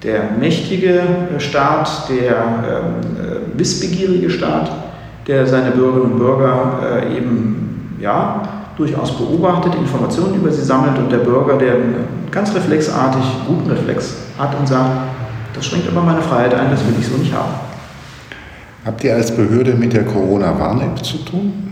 der 0.03 0.31
mächtige 0.39 0.99
äh, 0.99 1.39
Staat, 1.39 2.09
der 2.09 2.35
ähm, 2.35 3.55
äh, 3.55 3.59
wissbegierige 3.59 4.29
Staat, 4.29 4.71
der 5.27 5.45
seine 5.45 5.71
Bürgerinnen 5.71 6.13
und 6.13 6.19
Bürger 6.19 7.01
äh, 7.03 7.17
eben 7.17 7.97
ja, 7.99 8.41
durchaus 8.77 9.17
beobachtet, 9.17 9.75
Informationen 9.75 10.35
über 10.35 10.51
sie 10.51 10.63
sammelt 10.63 10.97
und 10.97 11.11
der 11.11 11.17
Bürger, 11.17 11.57
der 11.57 11.75
ganz 12.31 12.55
reflexartig 12.55 13.23
guten 13.45 13.69
Reflex 13.69 14.15
hat 14.37 14.57
und 14.57 14.67
sagt, 14.67 14.91
das 15.53 15.65
schränkt 15.65 15.89
aber 15.89 16.01
meine 16.01 16.21
Freiheit 16.21 16.53
ein, 16.53 16.71
das 16.71 16.85
will 16.85 16.93
ich 16.97 17.07
so 17.07 17.17
nicht 17.17 17.33
haben. 17.33 17.53
Habt 18.85 19.03
ihr 19.03 19.13
als 19.13 19.35
Behörde 19.35 19.73
mit 19.73 19.91
der 19.91 20.05
Corona-Warn-App 20.05 21.03
zu 21.03 21.17
tun? 21.17 21.69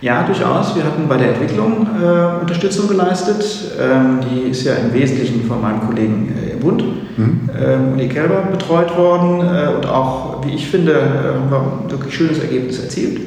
Ja, 0.00 0.22
durchaus. 0.22 0.76
Wir 0.76 0.84
hatten 0.84 1.08
bei 1.08 1.16
der 1.16 1.30
Entwicklung 1.30 1.86
äh, 2.00 2.40
Unterstützung 2.40 2.86
geleistet. 2.86 3.44
Ähm, 3.80 4.20
die 4.20 4.50
ist 4.50 4.64
ja 4.64 4.74
im 4.74 4.92
Wesentlichen 4.92 5.44
von 5.46 5.60
meinem 5.60 5.80
Kollegen 5.80 6.32
äh, 6.36 6.52
im 6.52 6.60
Bund, 6.60 6.84
mhm. 7.16 7.48
äh, 7.58 7.92
Uni 7.92 8.08
Kelber, 8.08 8.42
betreut 8.50 8.96
worden. 8.96 9.40
Äh, 9.40 9.74
und 9.74 9.86
auch, 9.86 10.44
wie 10.44 10.54
ich 10.54 10.68
finde, 10.68 10.92
äh, 10.92 11.34
haben 11.34 11.50
wir 11.50 11.58
ein 11.58 11.90
wirklich 11.90 12.14
schönes 12.14 12.38
Ergebnis 12.38 12.82
erzielt. 12.82 13.20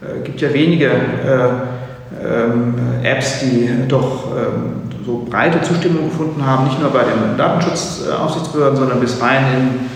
Es 0.00 0.08
äh, 0.08 0.20
gibt 0.24 0.40
ja 0.40 0.52
wenige 0.52 0.90
ähm, 2.24 2.74
Apps, 3.02 3.40
die 3.40 3.68
doch 3.88 4.28
ähm, 4.30 4.82
so 5.04 5.26
breite 5.28 5.60
Zustimmung 5.62 6.08
gefunden 6.08 6.44
haben, 6.44 6.64
nicht 6.64 6.80
nur 6.80 6.90
bei 6.90 7.02
den 7.02 7.36
Datenschutzaufsichtsbehörden, 7.36 8.76
sondern 8.76 9.00
bis 9.00 9.20
rein 9.20 9.44
in 9.56 9.86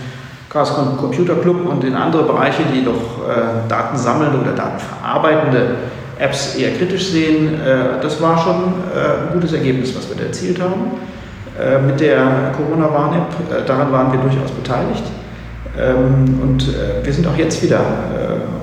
Chaos 0.49 0.73
Computer 0.97 1.35
Club 1.35 1.65
und 1.69 1.83
in 1.83 1.95
andere 1.95 2.23
Bereiche, 2.23 2.63
die 2.73 2.83
doch 2.83 3.27
äh, 3.27 3.67
Daten 3.69 3.97
sammelnde 3.97 4.39
oder 4.39 4.51
datenverarbeitende 4.51 5.75
Apps 6.19 6.55
eher 6.55 6.75
kritisch 6.75 7.07
sehen. 7.07 7.59
Das 7.99 8.21
war 8.21 8.37
schon 8.37 8.55
ein 8.55 9.33
gutes 9.33 9.53
Ergebnis, 9.53 9.95
was 9.95 10.07
wir 10.07 10.17
da 10.17 10.25
erzielt 10.25 10.61
haben. 10.61 10.91
Äh, 11.61 11.79
mit 11.79 11.99
der 11.99 12.51
Corona-Warn-App, 12.57 13.51
äh, 13.51 13.65
daran 13.67 13.91
waren 13.91 14.11
wir 14.11 14.19
durchaus 14.19 14.49
beteiligt. 14.51 15.03
Ähm, 15.77 16.39
und 16.41 16.63
äh, 16.63 17.05
wir 17.05 17.13
sind 17.13 17.27
auch 17.27 17.37
jetzt 17.37 17.61
wieder, 17.61 17.79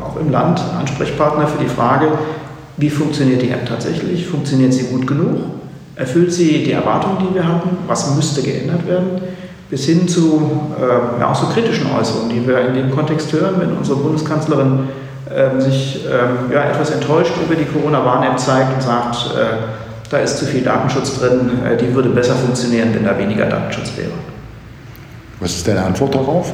auch 0.05 0.17
im 0.21 0.31
Land, 0.31 0.61
Ansprechpartner 0.79 1.47
für 1.47 1.63
die 1.63 1.69
Frage, 1.69 2.07
wie 2.77 2.91
funktioniert 2.91 3.43
die 3.43 3.51
App 3.51 3.67
tatsächlich? 3.67 4.27
Funktioniert 4.27 4.73
sie 4.73 4.85
gut 4.85 5.07
genug? 5.07 5.37
Erfüllt 5.97 6.33
sie 6.33 6.65
die 6.65 6.73
Erwartungen, 6.73 7.19
die 7.21 7.35
wir 7.35 7.47
hatten? 7.47 7.71
Was 7.87 8.15
müsste 8.17 8.43
geändert 8.43 8.87
werden? 8.87 9.21
Bis 9.71 9.85
hin 9.85 10.09
zu 10.09 10.51
äh, 10.81 11.21
ja, 11.21 11.31
auch 11.31 11.35
so 11.35 11.47
kritischen 11.47 11.87
Äußerungen, 11.93 12.31
die 12.31 12.47
wir 12.47 12.69
in 12.69 12.75
dem 12.75 12.91
Kontext 12.91 13.33
hören, 13.33 13.57
wenn 13.59 13.77
unsere 13.77 13.99
Bundeskanzlerin 13.99 14.89
äh, 15.29 15.61
sich 15.61 16.05
äh, 16.07 16.55
ja, 16.55 16.65
etwas 16.65 16.91
enttäuscht 16.91 17.33
über 17.45 17.55
die 17.55 17.65
Corona-Warn-App 17.65 18.39
zeigt 18.39 18.75
und 18.75 18.83
sagt, 18.83 19.35
da 20.11 20.19
ist 20.19 20.39
zu 20.39 20.47
viel 20.47 20.63
Datenschutz 20.63 21.19
drin, 21.19 21.51
äh, 21.65 21.77
die 21.77 21.95
würde 21.95 22.09
besser 22.11 22.35
funktionieren, 22.35 22.95
wenn 22.95 23.05
da 23.05 23.17
weniger 23.19 23.47
Datenschutz 23.47 23.93
wäre. 23.97 24.13
Was 25.41 25.57
ist 25.57 25.69
deine 25.69 25.85
Antwort 25.85 26.15
darauf? 26.15 26.53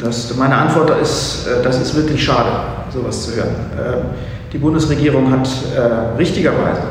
Das, 0.00 0.34
meine 0.36 0.56
Antwort 0.56 0.90
ist, 1.00 1.46
äh, 1.46 1.62
das 1.62 1.80
ist 1.80 1.94
wirklich 1.94 2.22
schade, 2.22 2.50
sowas 2.92 3.24
zu 3.24 3.36
hören. 3.36 3.54
Ähm, 3.78 4.04
die 4.52 4.58
Bundesregierung 4.58 5.30
hat 5.30 5.48
äh, 5.74 6.16
richtigerweise 6.16 6.82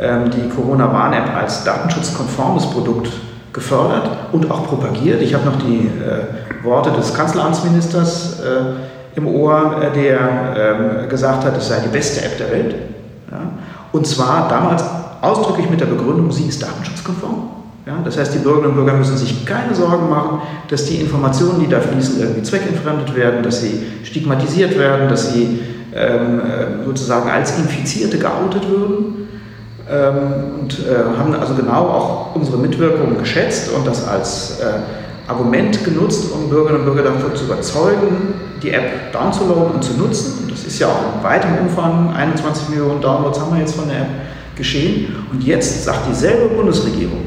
ähm, 0.00 0.30
die 0.30 0.48
Corona-Warn-App 0.48 1.34
als 1.36 1.64
datenschutzkonformes 1.64 2.66
Produkt 2.66 3.10
gefördert 3.52 4.10
und 4.32 4.50
auch 4.50 4.66
propagiert. 4.66 5.22
Ich 5.22 5.34
habe 5.34 5.46
noch 5.46 5.56
die 5.56 5.90
Worte 6.62 6.90
des 6.92 7.12
Kanzleramtsministers 7.14 8.40
im 9.16 9.26
Ohr, 9.26 9.90
der 9.96 10.18
ähm, 11.00 11.08
gesagt 11.08 11.44
hat, 11.44 11.56
es 11.56 11.66
sei 11.66 11.80
die 11.80 11.88
beste 11.88 12.24
App 12.24 12.38
der 12.38 12.52
Welt. 12.52 12.74
Und 13.98 14.06
zwar 14.06 14.48
damals 14.48 14.84
ausdrücklich 15.20 15.68
mit 15.68 15.80
der 15.80 15.86
Begründung, 15.86 16.30
sie 16.30 16.44
ist 16.44 16.62
datenschutzkonform. 16.62 17.48
Ja? 17.84 17.98
Das 18.04 18.16
heißt, 18.16 18.32
die 18.32 18.38
Bürgerinnen 18.38 18.70
und 18.70 18.76
Bürger 18.76 18.92
müssen 18.92 19.16
sich 19.16 19.44
keine 19.44 19.74
Sorgen 19.74 20.08
machen, 20.08 20.38
dass 20.68 20.84
die 20.84 21.00
Informationen, 21.00 21.58
die 21.58 21.66
da 21.66 21.80
fließen, 21.80 22.20
irgendwie 22.20 22.44
zweckentfremdet 22.44 23.16
werden, 23.16 23.42
dass 23.42 23.60
sie 23.60 23.82
stigmatisiert 24.04 24.78
werden, 24.78 25.08
dass 25.08 25.32
sie 25.32 25.58
ähm, 25.92 26.38
äh, 26.38 26.84
sozusagen 26.86 27.28
als 27.28 27.58
Infizierte 27.58 28.18
geoutet 28.18 28.70
würden 28.70 29.26
ähm, 29.90 30.60
und 30.60 30.78
äh, 30.78 31.18
haben 31.18 31.34
also 31.34 31.54
genau 31.54 31.88
auch 31.88 32.36
unsere 32.36 32.58
Mitwirkung 32.58 33.18
geschätzt 33.18 33.72
und 33.72 33.84
das 33.84 34.06
als, 34.06 34.60
äh, 34.60 34.74
Argument 35.28 35.84
genutzt, 35.84 36.32
um 36.32 36.48
Bürgerinnen 36.48 36.80
und 36.80 36.86
Bürger 36.86 37.10
davon 37.10 37.36
zu 37.36 37.44
überzeugen, 37.44 38.34
die 38.62 38.70
App 38.70 39.12
downzuladen 39.12 39.74
und 39.74 39.84
zu 39.84 39.94
nutzen. 39.94 40.48
Das 40.50 40.64
ist 40.64 40.78
ja 40.78 40.88
auch 40.88 41.16
in 41.16 41.22
weitem 41.22 41.50
Umfang, 41.58 42.12
21 42.14 42.70
Millionen 42.70 43.00
Downloads 43.00 43.38
haben 43.38 43.52
wir 43.52 43.60
jetzt 43.60 43.74
von 43.74 43.88
der 43.88 44.00
App 44.00 44.08
geschehen. 44.56 45.14
Und 45.30 45.44
jetzt 45.44 45.84
sagt 45.84 46.08
dieselbe 46.08 46.54
Bundesregierung, 46.54 47.26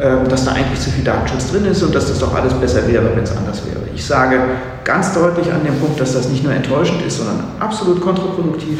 ähm, 0.00 0.28
dass 0.28 0.44
da 0.44 0.52
eigentlich 0.52 0.80
zu 0.80 0.90
viel 0.90 1.04
Datenschutz 1.04 1.50
drin 1.50 1.64
ist 1.64 1.82
und 1.82 1.94
dass 1.94 2.08
das 2.08 2.18
doch 2.18 2.34
alles 2.34 2.54
besser 2.54 2.86
wäre, 2.88 3.14
wenn 3.14 3.22
es 3.22 3.36
anders 3.36 3.62
wäre. 3.66 3.78
Ich 3.94 4.04
sage 4.04 4.38
ganz 4.84 5.14
deutlich 5.14 5.52
an 5.52 5.64
dem 5.64 5.78
Punkt, 5.78 6.00
dass 6.00 6.14
das 6.14 6.28
nicht 6.28 6.42
nur 6.42 6.52
enttäuschend 6.52 7.02
ist, 7.06 7.18
sondern 7.18 7.44
absolut 7.60 8.00
kontraproduktiv. 8.00 8.78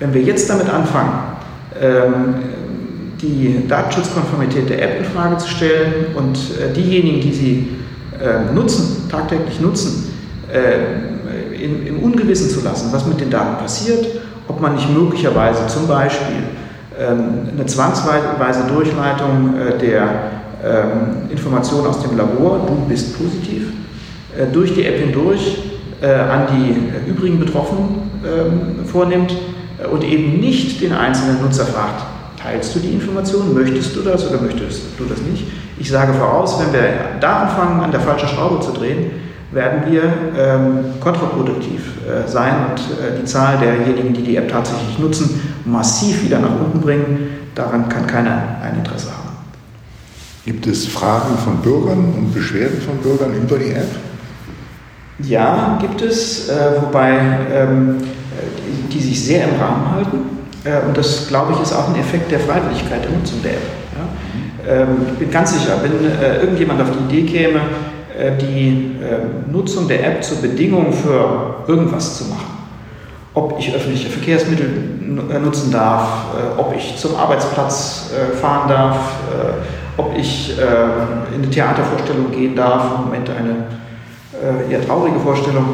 Wenn 0.00 0.12
wir 0.12 0.22
jetzt 0.22 0.50
damit 0.50 0.68
anfangen, 0.68 1.12
ähm, 1.80 2.34
die 3.20 3.66
Datenschutzkonformität 3.68 4.68
der 4.68 4.82
App 4.82 4.98
in 4.98 5.04
Frage 5.04 5.38
zu 5.38 5.48
stellen 5.48 6.06
und 6.14 6.36
äh, 6.36 6.72
diejenigen, 6.72 7.20
die 7.20 7.32
sie 7.32 7.68
ähm, 8.20 8.54
nutzen, 8.54 9.08
tagtäglich 9.10 9.60
nutzen, 9.60 10.12
im 11.60 11.98
Ungewissen 11.98 12.48
zu 12.48 12.62
lassen, 12.62 12.90
was 12.92 13.04
mit 13.04 13.20
den 13.20 13.30
Daten 13.30 13.58
passiert, 13.58 14.06
ob 14.46 14.60
man 14.60 14.76
nicht 14.76 14.88
möglicherweise 14.94 15.66
zum 15.66 15.88
Beispiel 15.88 16.36
eine 16.96 17.66
zwangsweise 17.66 18.64
Durchleitung 18.72 19.54
äh, 19.58 19.76
der 19.76 20.08
ähm, 20.64 21.30
Informationen 21.30 21.86
aus 21.88 22.00
dem 22.02 22.16
Labor, 22.16 22.64
du 22.66 22.74
bist 22.88 23.18
positiv, 23.18 23.72
äh, 24.36 24.46
durch 24.52 24.74
die 24.74 24.84
App 24.84 24.98
hindurch 24.98 25.58
äh, 26.00 26.06
an 26.06 26.46
die 26.50 27.10
übrigen 27.10 27.38
Betroffenen 27.38 28.10
ähm, 28.24 28.84
vornimmt 28.86 29.34
äh, 29.78 29.86
und 29.86 30.04
eben 30.04 30.40
nicht 30.40 30.80
den 30.80 30.92
einzelnen 30.92 31.42
Nutzer 31.42 31.64
fragt, 31.64 32.04
teilst 32.46 32.76
du 32.76 32.78
die 32.78 32.92
Informationen, 32.92 33.54
möchtest 33.54 33.96
du 33.96 34.02
das 34.02 34.28
oder 34.28 34.40
möchtest 34.40 34.82
du 34.98 35.04
das 35.04 35.20
nicht? 35.22 35.46
Ich 35.78 35.90
sage 35.90 36.14
voraus, 36.14 36.60
wenn 36.60 36.72
wir 36.72 36.80
da 37.20 37.42
anfangen, 37.42 37.80
an 37.80 37.90
der 37.90 38.00
falschen 38.00 38.28
Schraube 38.28 38.60
zu 38.60 38.72
drehen, 38.72 39.10
werden 39.50 39.90
wir 39.90 40.02
ähm, 40.38 40.78
kontraproduktiv 41.00 41.80
äh, 42.06 42.28
sein 42.28 42.54
und 42.70 42.80
äh, 42.80 43.20
die 43.20 43.24
Zahl 43.24 43.58
derjenigen, 43.58 44.14
die 44.14 44.22
die 44.22 44.36
App 44.36 44.48
tatsächlich 44.48 44.98
nutzen, 44.98 45.40
massiv 45.64 46.22
wieder 46.24 46.38
nach 46.38 46.50
unten 46.50 46.80
bringen. 46.80 47.30
Daran 47.54 47.88
kann 47.88 48.06
keiner 48.06 48.58
ein 48.62 48.76
Interesse 48.76 49.08
haben. 49.08 49.36
Gibt 50.44 50.66
es 50.66 50.86
Fragen 50.86 51.36
von 51.38 51.56
Bürgern 51.56 52.14
und 52.16 52.32
Beschwerden 52.32 52.80
von 52.80 52.98
Bürgern 52.98 53.34
über 53.34 53.58
die 53.58 53.72
App? 53.72 53.90
Ja, 55.20 55.78
gibt 55.80 56.02
es, 56.02 56.48
äh, 56.48 56.54
wobei 56.80 57.18
ähm, 57.52 57.96
die, 58.90 58.98
die, 58.98 59.02
sich 59.02 59.24
sehr 59.24 59.48
im 59.48 59.60
Rahmen 59.60 59.90
halten. 59.92 60.35
Äh, 60.66 60.86
und 60.86 60.96
das, 60.96 61.28
glaube 61.28 61.52
ich, 61.52 61.60
ist 61.60 61.72
auch 61.72 61.88
ein 61.88 62.00
Effekt 62.00 62.30
der 62.30 62.40
Freiwilligkeit 62.40 63.04
der 63.04 63.10
Nutzung 63.10 63.42
der 63.42 63.52
App. 63.52 63.62
Ähm, 64.68 64.88
ich 65.12 65.18
bin 65.18 65.30
ganz 65.30 65.52
sicher, 65.52 65.78
wenn 65.82 65.92
äh, 66.04 66.40
irgendjemand 66.40 66.80
auf 66.82 66.88
die 66.90 67.14
Idee 67.14 67.30
käme, 67.30 67.60
äh, 68.18 68.32
die 68.36 68.96
ähm, 69.00 69.52
Nutzung 69.52 69.86
der 69.86 70.04
App 70.04 70.24
zur 70.24 70.38
Bedingung 70.38 70.92
für 70.92 71.56
irgendwas 71.68 72.18
zu 72.18 72.24
machen, 72.24 72.56
ob 73.34 73.58
ich 73.58 73.74
öffentliche 73.74 74.08
Verkehrsmittel 74.08 74.68
nutzen 75.42 75.70
darf, 75.70 76.08
ob 76.56 76.74
ich 76.74 76.96
zum 76.96 77.14
Arbeitsplatz 77.16 78.10
fahren 78.40 78.66
darf, 78.68 78.96
ob 79.98 80.16
ich 80.16 80.58
äh, 80.58 81.34
in 81.34 81.42
eine 81.42 81.50
Theatervorstellung 81.50 82.30
gehen 82.32 82.56
darf, 82.56 82.84
im 82.96 83.04
Moment 83.04 83.30
eine 83.30 84.70
eher 84.70 84.84
traurige 84.86 85.20
Vorstellung. 85.20 85.66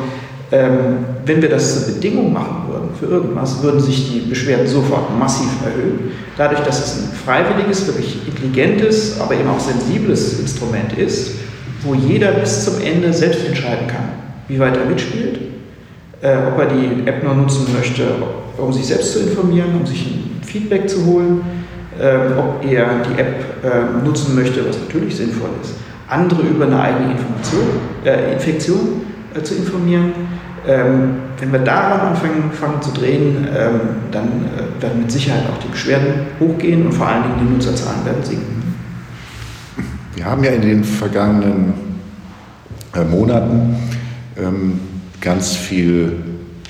Ähm, 0.51 1.07
wenn 1.25 1.41
wir 1.41 1.49
das 1.49 1.87
zur 1.87 1.95
Bedingung 1.95 2.31
machen 2.31 2.62
für 2.99 3.07
irgendwas, 3.07 3.63
würden 3.63 3.81
sich 3.81 4.13
die 4.13 4.21
Beschwerden 4.21 4.67
sofort 4.67 5.19
massiv 5.19 5.49
erhöhen. 5.65 6.13
Dadurch, 6.37 6.61
dass 6.61 6.85
es 6.85 7.03
ein 7.03 7.13
freiwilliges, 7.13 7.87
wirklich 7.87 8.19
intelligentes, 8.27 9.21
aber 9.21 9.35
eben 9.35 9.49
auch 9.49 9.61
sensibles 9.61 10.41
Instrument 10.41 10.93
ist, 10.93 11.37
wo 11.83 11.95
jeder 11.95 12.33
bis 12.33 12.65
zum 12.65 12.81
Ende 12.81 13.13
selbst 13.13 13.45
entscheiden 13.47 13.87
kann, 13.87 14.09
wie 14.49 14.59
weit 14.59 14.77
er 14.77 14.85
mitspielt, 14.85 15.41
äh, 16.21 16.37
ob 16.49 16.59
er 16.59 16.67
die 16.67 17.07
App 17.07 17.23
nur 17.25 17.35
nutzen 17.35 17.67
möchte, 17.77 18.05
um 18.57 18.73
sich 18.73 18.87
selbst 18.87 19.13
zu 19.13 19.21
informieren, 19.21 19.75
um 19.79 19.87
sich 19.87 20.07
ein 20.07 20.41
Feedback 20.45 20.89
zu 20.89 21.05
holen 21.07 21.41
ähm, 22.01 22.39
ob 22.39 22.65
er 22.65 22.87
die 23.05 23.21
App 23.21 23.45
ähm, 23.63 24.03
nutzen 24.03 24.35
möchte, 24.35 24.67
was 24.67 24.79
natürlich 24.79 25.15
sinnvoll 25.15 25.51
ist, 25.61 25.75
andere 26.09 26.41
über 26.41 26.65
eine 26.65 26.81
eigene 26.81 27.13
Information, 27.13 27.67
äh, 28.05 28.33
Infektion 28.33 29.03
äh, 29.35 29.43
zu 29.43 29.57
informieren. 29.57 30.13
Ähm, 30.67 31.17
wenn 31.39 31.53
wir 31.53 31.59
daran 31.59 32.15
anfangen, 32.15 32.81
zu 32.81 32.93
drehen, 32.93 33.49
ähm, 33.49 33.81
dann 34.13 34.27
äh, 34.27 34.83
werden 34.83 35.01
mit 35.01 35.11
Sicherheit 35.11 35.43
auch 35.51 35.59
die 35.59 35.69
Beschwerden 35.69 36.27
hochgehen 36.39 36.87
und 36.87 36.93
vor 36.93 37.09
allen 37.09 37.25
Dingen 37.25 37.35
die 37.41 37.55
Nutzerzahlen 37.55 38.05
werden 38.05 38.23
sinken. 38.23 38.63
Wir 40.15 40.25
haben 40.25 40.45
ja 40.45 40.53
in 40.53 40.63
den 40.63 40.85
vergangenen 40.85 41.75
äh, 42.95 43.03
Monaten 43.03 43.77
ähm, 44.39 44.79
ganz 45.21 45.57
viel, 45.57 46.13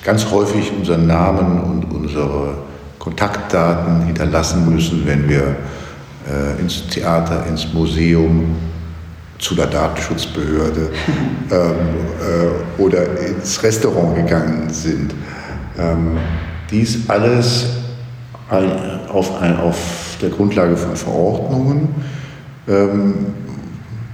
ganz 0.03 0.31
häufig 0.31 0.71
unseren 0.77 1.05
Namen 1.05 1.61
und 1.61 1.93
unsere 1.93 2.55
Kontaktdaten 2.97 4.05
hinterlassen 4.05 4.73
müssen, 4.73 5.05
wenn 5.05 5.29
wir 5.29 5.55
äh, 6.25 6.59
ins 6.61 6.87
Theater, 6.87 7.45
ins 7.47 7.73
Museum, 7.73 8.55
zu 9.43 9.55
der 9.55 9.67
Datenschutzbehörde 9.67 10.89
ähm, 11.51 11.57
äh, 11.59 12.81
oder 12.81 13.19
ins 13.19 13.61
Restaurant 13.61 14.15
gegangen 14.15 14.69
sind. 14.69 15.13
Ähm, 15.77 16.17
dies 16.71 17.09
alles 17.09 17.67
auf, 19.09 19.41
ein, 19.41 19.57
auf, 19.57 19.77
der 20.21 20.29
Grundlage 20.29 20.77
von 20.77 20.95
Verordnungen, 20.95 21.89
ähm, 22.67 23.13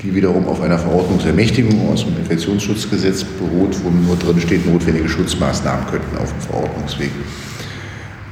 die 0.01 0.15
wiederum 0.15 0.47
auf 0.47 0.61
einer 0.61 0.79
Verordnungsermächtigung 0.79 1.91
aus 1.91 2.05
dem 2.05 2.17
Infektionsschutzgesetz 2.17 3.23
beruht, 3.23 3.75
wo 3.83 3.89
nur 3.89 4.15
drin 4.15 4.39
steht, 4.39 4.65
notwendige 4.65 5.09
Schutzmaßnahmen 5.09 5.85
könnten 5.87 6.17
auf 6.17 6.31
dem 6.31 6.41
Verordnungsweg 6.41 7.11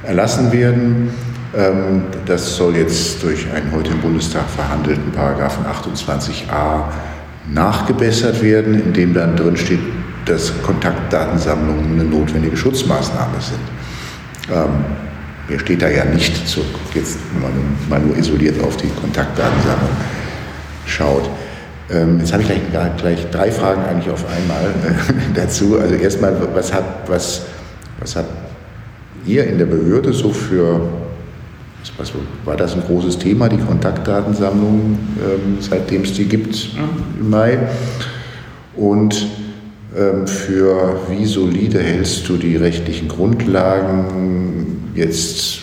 erlassen 0.02 0.50
werden. 0.50 1.10
Ähm, 1.56 2.02
das 2.26 2.56
soll 2.56 2.76
jetzt 2.76 3.22
durch 3.22 3.46
einen 3.52 3.72
heute 3.72 3.90
im 3.90 4.00
Bundestag 4.00 4.48
verhandelten 4.50 5.10
Paragraphen 5.12 5.64
28a 5.64 6.84
nachgebessert 7.52 8.42
werden, 8.42 8.74
in 8.74 8.92
dem 8.92 9.14
dann 9.14 9.36
drin 9.36 9.56
steht, 9.56 9.80
dass 10.26 10.52
Kontaktdatensammlungen 10.62 11.92
eine 11.92 12.04
notwendige 12.04 12.56
Schutzmaßnahme 12.56 13.40
sind. 13.40 14.54
Ähm, 14.54 14.84
mir 15.48 15.58
steht 15.58 15.80
da 15.80 15.88
ja 15.88 16.04
nicht 16.04 16.46
zu, 16.46 16.60
jetzt 16.94 17.18
mal 17.88 18.00
nur 18.00 18.16
isoliert 18.16 18.62
auf 18.62 18.76
die 18.76 18.88
Kontaktdatensammlung 19.00 19.88
schaut. 20.84 21.30
Ähm, 21.90 22.18
jetzt 22.20 22.32
habe 22.32 22.42
ich 22.42 22.48
gleich, 22.48 22.96
gleich, 22.98 23.30
drei 23.30 23.50
Fragen 23.50 23.82
eigentlich 23.84 24.12
auf 24.12 24.24
einmal 24.30 24.64
äh, 24.66 25.12
dazu. 25.34 25.78
Also 25.80 25.94
erstmal, 25.94 26.36
was 26.54 26.72
hat, 26.72 26.84
was, 27.06 27.42
was 28.00 28.16
hat 28.16 28.26
ihr 29.24 29.46
in 29.46 29.56
der 29.56 29.66
Behörde 29.66 30.12
so 30.12 30.30
für, 30.30 30.80
was, 31.96 32.12
war 32.44 32.56
das 32.56 32.74
ein 32.74 32.82
großes 32.82 33.18
Thema, 33.18 33.48
die 33.48 33.58
Kontaktdatensammlung, 33.58 34.98
ähm, 35.18 35.58
seitdem 35.60 36.02
es 36.02 36.12
die 36.14 36.24
gibt 36.24 36.70
im 37.18 37.30
Mai? 37.30 37.58
Und 38.76 39.26
ähm, 39.96 40.26
für 40.26 41.00
wie 41.08 41.24
solide 41.24 41.80
hältst 41.80 42.28
du 42.28 42.36
die 42.36 42.56
rechtlichen 42.56 43.08
Grundlagen 43.08 44.92
jetzt, 44.94 45.60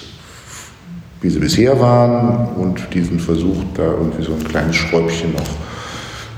wie 1.22 1.30
sie 1.30 1.40
bisher 1.40 1.80
waren 1.80 2.56
und 2.56 2.88
diesen 2.94 3.20
Versuch, 3.20 3.64
da 3.76 3.84
irgendwie 3.84 4.24
so 4.24 4.34
ein 4.34 4.44
kleines 4.44 4.76
Schräubchen 4.76 5.34
noch 5.34 5.50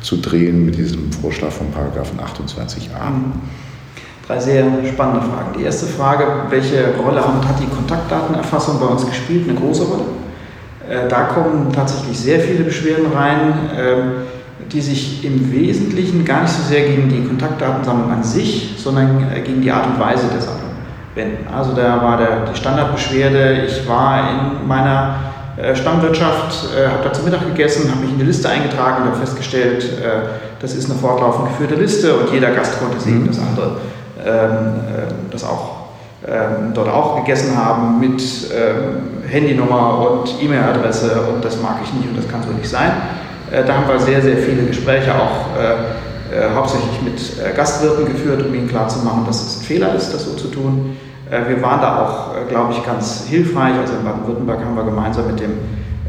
zu 0.02 0.18
drehen 0.18 0.66
mit 0.66 0.78
diesem 0.78 1.12
Vorschlag 1.12 1.52
von 1.52 1.72
Paragraphen 1.72 2.20
28a? 2.20 3.12
Drei 4.28 4.40
sehr 4.40 4.66
spannende 4.86 5.22
Fragen. 5.22 5.58
Die 5.58 5.64
erste 5.64 5.86
Frage, 5.86 6.26
welche 6.50 6.96
Rolle 7.02 7.22
hat 7.22 7.60
die 7.62 7.74
Kontaktdatenerfassung 7.74 8.78
bei 8.78 8.86
uns 8.88 9.06
gespielt? 9.06 9.48
Eine 9.50 9.58
große 9.58 9.84
Rolle. 9.84 10.04
Äh, 10.90 11.08
da 11.08 11.24
kommen 11.24 11.72
tatsächlich 11.72 12.20
sehr 12.20 12.42
viele 12.42 12.66
Beschwerden 12.66 13.06
rein, 13.14 13.54
ähm, 13.78 14.12
die 14.70 14.82
sich 14.82 15.24
im 15.24 15.50
Wesentlichen 15.54 16.26
gar 16.26 16.42
nicht 16.42 16.52
so 16.52 16.62
sehr 16.64 16.88
gegen 16.88 17.08
die 17.08 17.24
Kontaktdatensammlung 17.26 18.12
an 18.12 18.22
sich, 18.22 18.76
sondern 18.78 19.28
äh, 19.34 19.40
gegen 19.40 19.62
die 19.62 19.72
Art 19.72 19.88
und 19.88 19.98
Weise 19.98 20.28
der 20.28 20.42
Sammlung 20.42 20.72
wenden. 21.16 21.48
Also 21.54 21.74
da 21.74 22.02
war 22.02 22.18
der, 22.18 22.52
die 22.52 22.58
Standardbeschwerde, 22.58 23.66
ich 23.66 23.88
war 23.88 24.30
in 24.30 24.68
meiner 24.68 25.16
äh, 25.56 25.74
Stammwirtschaft, 25.74 26.68
habe 26.76 27.04
da 27.04 27.14
zu 27.14 27.24
Mittag 27.24 27.46
gegessen, 27.48 27.90
habe 27.90 28.02
mich 28.02 28.12
in 28.12 28.20
die 28.20 28.26
Liste 28.26 28.50
eingetragen 28.50 29.04
und 29.04 29.10
habe 29.12 29.18
festgestellt, 29.20 29.90
das 30.60 30.76
ist 30.76 30.90
eine 30.90 31.00
fortlaufend 31.00 31.48
geführte 31.50 31.76
Liste 31.76 32.14
und 32.14 32.32
jeder 32.32 32.52
Gast 32.52 32.80
konnte 32.80 33.00
sehen, 33.00 33.24
mhm. 33.24 33.28
dass 33.28 33.40
andere 33.40 33.78
das 35.32 35.44
auch 35.44 35.78
ähm, 36.26 36.74
dort 36.74 36.90
auch 36.90 37.16
gegessen 37.18 37.56
haben 37.56 38.00
mit 38.00 38.22
ähm, 38.52 39.30
Handynummer 39.30 40.00
und 40.00 40.36
E-Mail-Adresse 40.42 41.22
und 41.32 41.46
das 41.46 41.62
mag 41.62 41.76
ich 41.84 41.94
nicht 41.94 42.10
und 42.10 42.18
das 42.18 42.28
kann 42.28 42.42
so 42.42 42.50
nicht 42.50 42.68
sein. 42.68 42.92
Äh, 43.52 43.64
da 43.64 43.76
haben 43.76 43.88
wir 43.88 44.00
sehr, 44.00 44.20
sehr 44.22 44.38
viele 44.38 44.64
Gespräche 44.64 45.14
auch 45.14 45.56
äh, 45.56 46.54
hauptsächlich 46.56 47.02
mit 47.04 47.56
Gastwirten 47.56 48.06
geführt, 48.06 48.44
um 48.46 48.54
ihnen 48.54 48.68
klarzumachen, 48.68 49.26
dass 49.26 49.42
es 49.42 49.60
ein 49.60 49.64
Fehler 49.64 49.96
ist, 49.96 50.14
das 50.14 50.26
so 50.26 50.34
zu 50.34 50.50
tun. 50.50 50.98
wir 51.30 51.62
waren 51.62 51.80
da 51.80 52.02
auch, 52.02 52.48
glaube 52.50 52.74
ich, 52.74 52.86
ganz 52.86 53.24
hilfreich. 53.30 53.76
Also 53.80 53.94
in 53.94 54.04
Baden-Württemberg 54.04 54.60
haben 54.60 54.76
wir 54.76 54.84
gemeinsam 54.84 55.28
mit 55.28 55.40
dem 55.40 55.52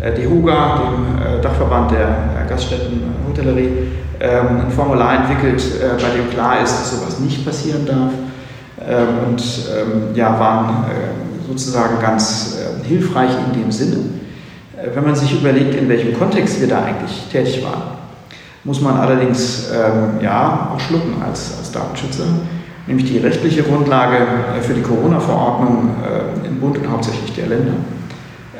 DEHUGA, 0.02 0.80
dem 0.80 1.40
Dachverband 1.40 1.92
der 1.92 2.46
Gaststätten 2.48 3.14
Hotellerie, 3.28 3.70
ähm, 4.20 4.60
ein 4.66 4.70
Formular 4.70 5.14
entwickelt, 5.14 5.62
äh, 5.80 6.02
bei 6.02 6.10
dem 6.16 6.30
klar 6.30 6.60
ist, 6.62 6.72
dass 6.72 6.90
sowas 6.98 7.20
nicht 7.20 7.44
passieren 7.44 7.86
darf. 7.86 8.12
Ähm, 8.86 9.28
und 9.28 9.40
ähm, 9.40 10.14
ja, 10.14 10.38
waren 10.38 10.84
äh, 10.84 11.46
sozusagen 11.46 12.00
ganz 12.00 12.56
äh, 12.56 12.86
hilfreich 12.86 13.30
in 13.46 13.60
dem 13.60 13.72
Sinne. 13.72 13.96
Äh, 14.76 14.94
wenn 14.94 15.04
man 15.04 15.14
sich 15.14 15.32
überlegt, 15.32 15.74
in 15.74 15.88
welchem 15.88 16.18
Kontext 16.18 16.60
wir 16.60 16.68
da 16.68 16.84
eigentlich 16.84 17.26
tätig 17.30 17.64
waren, 17.64 17.98
muss 18.64 18.80
man 18.80 18.96
allerdings 18.96 19.70
ähm, 19.72 20.22
ja, 20.22 20.70
auch 20.74 20.80
schlucken 20.80 21.22
als, 21.26 21.56
als 21.58 21.72
Datenschützer. 21.72 22.24
Nämlich 22.86 23.10
die 23.10 23.18
rechtliche 23.18 23.62
Grundlage 23.62 24.16
äh, 24.16 24.60
für 24.62 24.74
die 24.74 24.82
Corona-Verordnung 24.82 25.90
äh, 26.02 26.46
im 26.46 26.60
Bund 26.60 26.78
und 26.78 26.90
hauptsächlich 26.90 27.34
der 27.34 27.46
Länder 27.46 27.74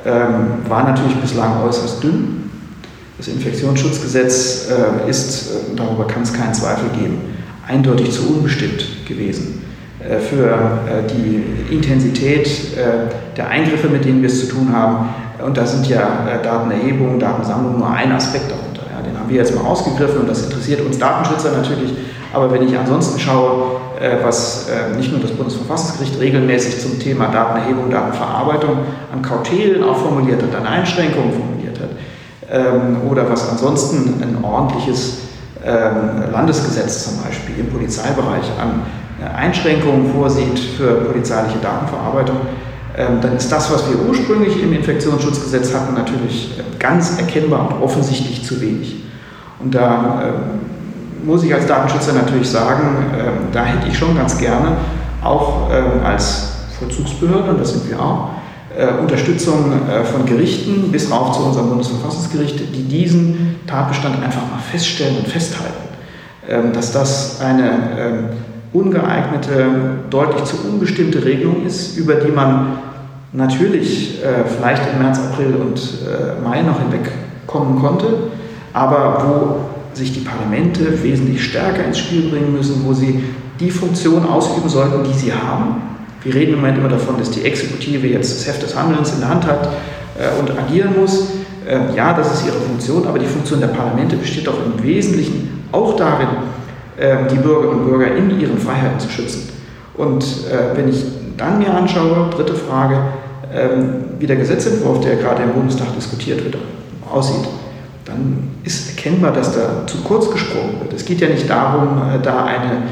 ähm, 0.05 0.69
war 0.69 0.85
natürlich 0.85 1.17
bislang 1.17 1.63
äußerst 1.63 2.03
dünn. 2.03 2.38
Das 3.19 3.27
Infektionsschutzgesetz 3.27 4.69
äh, 4.71 5.11
ist, 5.11 5.51
äh, 5.51 5.77
darüber 5.77 6.07
kann 6.07 6.23
es 6.23 6.33
keinen 6.33 6.55
Zweifel 6.55 6.89
geben, 6.91 7.21
eindeutig 7.67 8.13
zu 8.13 8.29
unbestimmt 8.29 9.07
gewesen 9.07 9.65
äh, 9.99 10.21
für 10.21 10.47
äh, 10.47 11.03
die 11.11 11.75
Intensität 11.75 12.47
äh, 12.77 13.37
der 13.37 13.49
Eingriffe, 13.49 13.89
mit 13.89 14.05
denen 14.05 14.23
wir 14.23 14.29
es 14.29 14.41
zu 14.41 14.55
tun 14.55 14.73
haben. 14.73 15.09
Und 15.45 15.57
da 15.57 15.67
sind 15.67 15.89
ja 15.89 16.41
Datenerhebung, 16.43 17.21
Datensammlung 17.21 17.79
nur 17.79 17.89
ein 17.89 18.11
Aspekt 18.11 18.51
darunter. 18.51 18.83
Ja, 18.93 19.01
den 19.03 19.17
haben 19.17 19.29
wir 19.29 19.37
jetzt 19.37 19.55
mal 19.55 19.63
rausgegriffen 19.63 20.21
und 20.23 20.29
das 20.29 20.45
interessiert 20.45 20.81
uns 20.81 20.99
Datenschützer 20.99 21.53
natürlich. 21.57 21.93
Aber 22.33 22.51
wenn 22.53 22.67
ich 22.67 22.77
ansonsten 22.77 23.21
schaue, 23.21 23.81
was 24.25 24.67
nicht 24.97 25.13
nur 25.13 25.21
das 25.21 25.31
Bundesverfassungsgericht 25.31 26.19
regelmäßig 26.19 26.81
zum 26.81 26.99
Thema 26.99 27.29
Datenerhebung, 27.29 27.89
Datenverarbeitung 27.89 28.79
an 29.13 29.23
Kautelen 29.23 29.85
auch 29.85 29.99
formuliert 29.99 30.43
hat, 30.43 30.57
an 30.57 30.67
Einschränkungen 30.67 31.58
oder 33.11 33.29
was 33.29 33.51
ansonsten 33.51 34.23
ein 34.23 34.43
ordentliches 34.43 35.19
ähm, 35.65 36.33
Landesgesetz 36.33 37.05
zum 37.05 37.23
Beispiel 37.23 37.59
im 37.59 37.69
Polizeibereich 37.69 38.45
an 38.59 38.83
Einschränkungen 39.37 40.13
vorsieht 40.15 40.59
für 40.59 40.95
polizeiliche 41.05 41.59
Datenverarbeitung, 41.59 42.37
ähm, 42.97 43.21
dann 43.21 43.37
ist 43.37 43.51
das, 43.51 43.73
was 43.73 43.89
wir 43.89 44.09
ursprünglich 44.09 44.63
im 44.63 44.73
Infektionsschutzgesetz 44.73 45.75
hatten, 45.75 45.95
natürlich 45.95 46.59
äh, 46.59 46.63
ganz 46.79 47.19
erkennbar 47.19 47.69
und 47.69 47.83
offensichtlich 47.83 48.45
zu 48.45 48.61
wenig. 48.61 49.05
Und 49.61 49.75
da 49.75 50.23
ähm, 50.25 51.27
muss 51.27 51.43
ich 51.43 51.53
als 51.53 51.67
Datenschützer 51.67 52.13
natürlich 52.13 52.49
sagen, 52.49 53.07
ähm, 53.13 53.33
da 53.53 53.65
hätte 53.65 53.89
ich 53.89 53.99
schon 53.99 54.17
ganz 54.17 54.39
gerne 54.39 54.77
auch 55.23 55.69
als 56.05 56.53
Vollzugsbehörde, 56.79 57.51
und 57.51 57.61
das 57.61 57.73
sind 57.73 57.91
wir 57.91 58.01
auch, 58.01 58.29
äh, 58.29 58.38
Unterstützung 58.87 59.73
äh, 59.89 60.05
von 60.05 60.25
Gerichten 60.27 60.91
bis 60.93 61.11
rauf 61.11 61.37
zu 61.37 61.43
unserem 61.43 61.69
Bundesverfassungsgericht, 61.71 62.61
die 62.75 62.83
diesen 62.85 63.57
Tatbestand 63.67 64.23
einfach 64.23 64.43
mal 64.43 64.61
feststellen 64.71 65.17
und 65.19 65.29
festhalten, 65.29 65.75
dass 66.73 66.93
das 66.93 67.43
eine 67.43 68.31
ungeeignete, 68.73 69.67
deutlich 70.09 70.45
zu 70.45 70.57
unbestimmte 70.67 71.25
Regelung 71.25 71.67
ist, 71.67 71.99
über 71.99 72.15
die 72.15 72.33
man 72.33 72.79
natürlich 73.33 74.23
äh, 74.23 74.45
vielleicht 74.45 74.83
im 74.93 75.03
März, 75.03 75.19
April 75.19 75.55
und 75.57 75.79
äh, 75.79 76.43
Mai 76.43 76.63
noch 76.63 76.79
hinwegkommen 76.81 77.79
konnte, 77.79 78.07
aber 78.73 79.25
wo 79.25 79.97
sich 79.97 80.13
die 80.13 80.21
Parlamente 80.21 81.03
wesentlich 81.03 81.45
stärker 81.45 81.85
ins 81.85 81.99
Spiel 81.99 82.31
bringen 82.31 82.53
müssen, 82.53 82.85
wo 82.87 82.93
sie 82.93 83.25
die 83.59 83.71
Funktion 83.71 84.27
ausüben 84.27 84.69
sollten, 84.69 85.05
die 85.05 85.19
sie 85.19 85.33
haben. 85.33 85.83
Wir 86.29 86.35
reden 86.35 86.53
im 86.53 86.61
Moment 86.61 86.77
immer 86.77 86.91
davon, 86.91 87.17
dass 87.17 87.31
die 87.31 87.43
Exekutive 87.43 88.07
jetzt 88.07 88.37
das 88.37 88.47
Heft 88.47 88.63
des 88.63 88.77
Handelns 88.77 89.15
in 89.15 89.21
der 89.21 89.31
Hand 89.31 89.47
hat 89.47 89.67
äh, 90.19 90.39
und 90.39 90.51
agieren 90.59 90.95
muss. 91.01 91.31
Äh, 91.67 91.97
ja, 91.97 92.13
das 92.13 92.35
ist 92.35 92.47
ihre 92.47 92.59
Funktion, 92.59 93.07
aber 93.07 93.19
die 93.19 93.25
Funktion 93.25 93.61
der 93.61 93.69
Parlamente 93.69 94.15
besteht 94.15 94.47
doch 94.47 94.59
im 94.63 94.83
Wesentlichen 94.83 95.65
auch 95.73 95.97
darin, 95.97 96.29
ähm, 97.01 97.29
die 97.31 97.37
Bürgerinnen 97.37 97.81
und 97.81 97.89
Bürger 97.89 98.15
in 98.15 98.39
ihren 98.39 98.59
Freiheiten 98.59 99.01
zu 99.01 99.09
schützen. 99.09 99.49
Und 99.97 100.23
äh, 100.23 100.77
wenn 100.77 100.91
ich 100.91 101.03
dann 101.39 101.61
mir 101.61 101.73
anschaue, 101.73 102.29
dritte 102.37 102.55
Frage, 102.55 102.99
ähm, 103.55 104.05
wie 104.19 104.27
der 104.27 104.37
Gesetzentwurf, 104.37 105.01
der 105.01 105.17
gerade 105.17 105.45
im 105.45 105.53
Bundestag 105.53 105.95
diskutiert 105.97 106.45
wird, 106.45 106.59
aussieht, 107.11 107.49
dann 108.05 108.51
ist 108.65 108.91
erkennbar, 108.91 109.33
dass 109.33 109.55
da 109.55 109.87
zu 109.87 109.97
kurz 110.03 110.31
gesprungen 110.31 110.79
wird. 110.81 110.93
Es 110.93 111.07
geht 111.07 111.23
ja 111.23 111.29
nicht 111.29 111.49
darum, 111.49 111.97
äh, 111.97 112.23
da 112.23 112.45
eine 112.45 112.83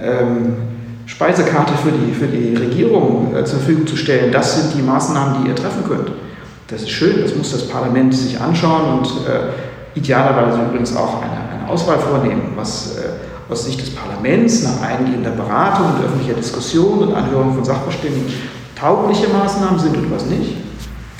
ähm, 0.00 0.75
Speisekarte 1.16 1.72
für 1.82 1.92
die, 1.92 2.12
für 2.12 2.26
die 2.26 2.54
Regierung 2.54 3.34
äh, 3.34 3.42
zur 3.42 3.58
Verfügung 3.60 3.86
zu 3.86 3.96
stellen. 3.96 4.30
Das 4.30 4.60
sind 4.60 4.74
die 4.74 4.82
Maßnahmen, 4.82 5.42
die 5.42 5.48
ihr 5.48 5.54
treffen 5.54 5.82
könnt. 5.88 6.12
Das 6.68 6.82
ist 6.82 6.90
schön, 6.90 7.22
das 7.22 7.34
muss 7.34 7.52
das 7.52 7.66
Parlament 7.68 8.14
sich 8.14 8.38
anschauen 8.38 8.98
und 8.98 9.06
äh, 9.26 9.98
idealerweise 9.98 10.58
übrigens 10.68 10.94
auch 10.94 11.22
eine, 11.22 11.32
eine 11.32 11.70
Auswahl 11.70 11.98
vornehmen, 11.98 12.52
was 12.54 12.98
äh, 12.98 13.50
aus 13.50 13.64
Sicht 13.64 13.80
des 13.80 13.94
Parlaments 13.94 14.62
nach 14.62 14.82
eingehender 14.82 15.30
Beratung 15.30 15.86
und 15.94 16.04
öffentlicher 16.04 16.34
Diskussion 16.34 16.98
und 16.98 17.14
Anhörung 17.14 17.54
von 17.54 17.64
Sachverständigen 17.64 18.34
taugliche 18.78 19.28
Maßnahmen 19.28 19.78
sind 19.78 19.96
und 19.96 20.12
was 20.12 20.26
nicht. 20.26 20.58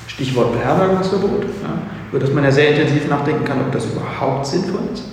Stichwort 0.08 0.52
Beherbergungsverbot, 0.52 1.42
ja, 1.42 1.78
über 2.10 2.18
das 2.18 2.30
man 2.34 2.44
ja 2.44 2.52
sehr 2.52 2.76
intensiv 2.76 3.08
nachdenken 3.08 3.46
kann, 3.46 3.60
ob 3.62 3.72
das 3.72 3.86
überhaupt 3.86 4.44
sinnvoll 4.44 4.80
ist. 4.92 5.04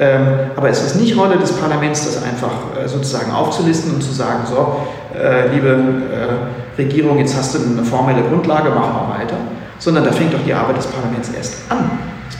Ähm, 0.00 0.26
aber 0.54 0.68
es 0.68 0.80
ist 0.84 0.94
nicht 0.94 1.16
Rolle 1.16 1.38
des 1.38 1.52
Parlaments, 1.52 2.04
das 2.04 2.22
einfach 2.22 2.52
äh, 2.80 2.86
sozusagen 2.86 3.32
aufzulisten 3.32 3.94
und 3.94 4.00
zu 4.00 4.12
sagen, 4.12 4.44
so, 4.46 4.76
äh, 5.18 5.48
liebe 5.52 5.70
äh, 5.70 6.80
Regierung, 6.80 7.18
jetzt 7.18 7.36
hast 7.36 7.56
du 7.56 7.58
eine 7.58 7.82
formelle 7.82 8.22
Grundlage, 8.22 8.70
mach 8.70 8.92
mal 8.92 9.18
weiter, 9.18 9.34
sondern 9.80 10.04
da 10.04 10.12
fängt 10.12 10.32
doch 10.32 10.44
die 10.46 10.54
Arbeit 10.54 10.76
des 10.76 10.86
Parlaments 10.86 11.30
erst 11.36 11.54
an. 11.68 11.90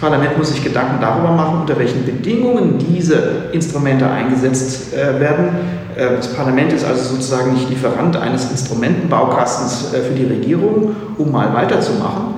Parlament 0.01 0.39
muss 0.39 0.53
sich 0.53 0.63
Gedanken 0.63 1.01
darüber 1.01 1.33
machen, 1.33 1.63
unter 1.63 1.77
welchen 1.77 2.05
Bedingungen 2.07 2.79
diese 2.79 3.49
Instrumente 3.51 4.09
eingesetzt 4.09 4.93
werden. 4.93 5.49
Äh, 5.97 6.15
das 6.15 6.29
Parlament 6.29 6.73
ist 6.73 6.87
also 6.87 7.17
sozusagen 7.17 7.55
nicht 7.55 7.69
Lieferant 7.69 8.17
eines 8.17 8.53
Instrumentenbaukastens 8.53 9.87
für 9.91 10.15
die 10.15 10.27
Regierung, 10.27 10.95
um 11.17 11.33
mal 11.33 11.53
weiterzumachen, 11.53 12.35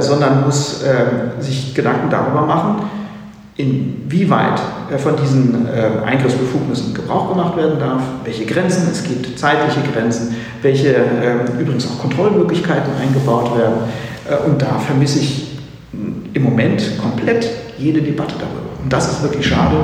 sondern 0.00 0.44
muss 0.44 0.82
äh, 0.82 1.40
sich 1.40 1.74
Gedanken 1.74 2.10
darüber 2.10 2.42
machen, 2.42 2.82
inwieweit 3.60 4.60
äh, 4.92 4.98
von 4.98 5.14
diesen 5.16 5.66
Eingriffsbefugnissen 6.04 6.94
Gebrauch 6.94 7.30
gemacht 7.30 7.56
werden 7.56 7.78
darf, 7.78 8.02
welche 8.24 8.44
Grenzen 8.44 8.88
es 8.90 9.04
gibt, 9.04 9.38
zeitliche 9.38 9.80
Grenzen, 9.92 10.34
welche 10.62 10.88
ähm, 10.88 11.60
übrigens 11.60 11.86
auch 11.86 12.00
Kontrollmöglichkeiten 12.00 12.92
eingebaut 13.00 13.56
werden. 13.56 13.80
Und 14.46 14.62
da 14.62 14.78
vermisse 14.78 15.18
ich 15.18 15.58
im 16.34 16.42
Moment 16.42 16.82
komplett 17.00 17.48
jede 17.78 18.00
Debatte 18.00 18.34
darüber. 18.38 18.70
Und 18.82 18.92
das 18.92 19.10
ist 19.10 19.22
wirklich 19.22 19.46
schade, 19.46 19.76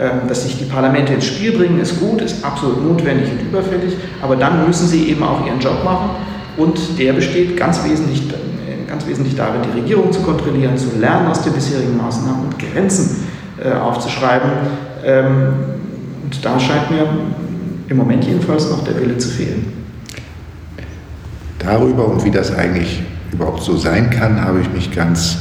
ähm, 0.00 0.26
dass 0.26 0.42
sich 0.42 0.58
die 0.58 0.64
Parlamente 0.64 1.12
ins 1.12 1.26
Spiel 1.26 1.52
bringen, 1.52 1.78
ist 1.78 2.00
gut, 2.00 2.20
ist 2.20 2.44
absolut 2.44 2.82
notwendig 2.82 3.30
und 3.30 3.46
überfällig, 3.46 3.94
aber 4.20 4.34
dann 4.34 4.66
müssen 4.66 4.88
sie 4.88 5.08
eben 5.08 5.22
auch 5.22 5.46
ihren 5.46 5.60
Job 5.60 5.84
machen 5.84 6.10
und 6.56 6.98
der 6.98 7.12
besteht 7.12 7.56
ganz 7.56 7.84
wesentlich, 7.84 8.22
ganz 8.86 9.06
wesentlich 9.06 9.36
darin, 9.36 9.62
die 9.62 9.80
Regierung 9.80 10.12
zu 10.12 10.20
kontrollieren, 10.20 10.76
zu 10.76 10.98
lernen 10.98 11.28
aus 11.28 11.42
den 11.42 11.52
bisherigen 11.52 11.96
Maßnahmen 11.96 12.46
und 12.46 12.58
Grenzen 12.58 13.24
äh, 13.62 13.72
aufzuschreiben. 13.72 14.50
Ähm, 15.04 15.52
und 16.24 16.44
da 16.44 16.58
scheint 16.58 16.90
mir 16.90 17.06
im 17.88 17.96
Moment 17.96 18.24
jedenfalls 18.24 18.70
noch 18.70 18.84
der 18.84 18.98
Wille 19.00 19.18
zu 19.18 19.28
fehlen. 19.28 19.72
Darüber 21.58 22.06
und 22.08 22.24
wie 22.24 22.30
das 22.30 22.54
eigentlich 22.54 23.02
überhaupt 23.32 23.62
so 23.62 23.76
sein 23.76 24.10
kann, 24.10 24.42
habe 24.42 24.60
ich 24.60 24.70
mich 24.70 24.94
ganz 24.94 25.38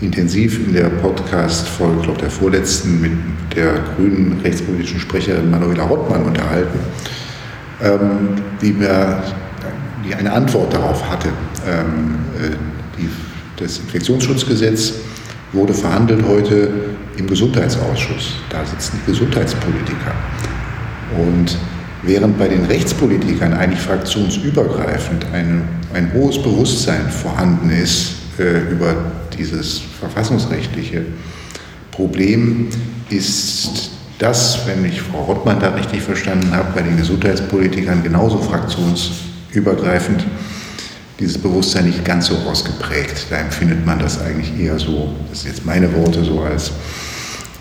intensiv 0.00 0.66
in 0.66 0.74
der 0.74 0.88
Podcast-Folge, 0.88 2.02
glaube 2.02 2.20
der 2.20 2.30
vorletzten, 2.30 3.00
mit 3.00 3.12
der 3.54 3.74
grünen 3.94 4.40
rechtspolitischen 4.42 5.00
Sprecherin 5.00 5.50
Manuela 5.50 5.84
Rottmann 5.84 6.24
unterhalten, 6.24 6.78
ähm, 7.82 8.28
die 8.60 8.72
mir 8.72 9.22
die 10.04 10.14
eine 10.14 10.32
Antwort 10.32 10.74
darauf 10.74 11.08
hatte. 11.08 11.28
Ähm, 11.66 12.16
äh, 12.40 12.56
die, 12.98 13.08
das 13.56 13.78
Infektionsschutzgesetz 13.78 14.94
wurde 15.52 15.74
verhandelt 15.74 16.24
heute 16.26 16.70
im 17.16 17.26
Gesundheitsausschuss. 17.26 18.34
Da 18.50 18.64
sitzen 18.64 18.98
die 19.02 19.12
Gesundheitspolitiker. 19.12 20.14
Und 21.18 21.56
während 22.02 22.38
bei 22.38 22.48
den 22.48 22.64
Rechtspolitikern 22.64 23.52
eigentlich 23.52 23.80
fraktionsübergreifend 23.80 25.26
ein, 25.32 25.62
ein 25.94 26.12
hohes 26.14 26.42
Bewusstsein 26.42 27.10
vorhanden 27.10 27.70
ist 27.70 28.14
äh, 28.38 28.72
über 28.72 28.94
dieses 29.36 29.82
verfassungsrechtliche 30.00 31.04
Problem 31.90 32.68
ist 33.10 33.90
das, 34.18 34.66
wenn 34.66 34.84
ich 34.84 35.02
Frau 35.02 35.24
Rottmann 35.24 35.60
da 35.60 35.70
richtig 35.70 36.00
verstanden 36.00 36.52
habe, 36.52 36.68
bei 36.74 36.82
den 36.82 36.96
Gesundheitspolitikern 36.96 38.02
genauso 38.02 38.38
fraktionsübergreifend 38.38 40.24
dieses 41.22 41.38
Bewusstsein 41.38 41.86
nicht 41.86 42.04
ganz 42.04 42.26
so 42.26 42.36
ausgeprägt. 42.36 43.26
Da 43.30 43.36
empfindet 43.36 43.86
man 43.86 43.98
das 43.98 44.20
eigentlich 44.20 44.58
eher 44.58 44.78
so, 44.78 45.14
das 45.30 45.42
sind 45.42 45.52
jetzt 45.52 45.64
meine 45.64 45.92
Worte, 45.94 46.24
so 46.24 46.40
als 46.40 46.72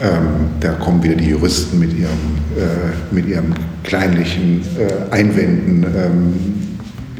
ähm, 0.01 0.49
da 0.59 0.73
kommen 0.73 1.03
wieder 1.03 1.13
die 1.13 1.29
Juristen 1.29 1.77
mit 1.77 1.93
ihrem, 1.93 2.39
äh, 2.57 3.13
mit 3.13 3.27
ihrem 3.27 3.53
kleinlichen 3.83 4.63
äh, 4.77 5.13
Einwänden. 5.13 5.83
Ähm, 5.83 6.77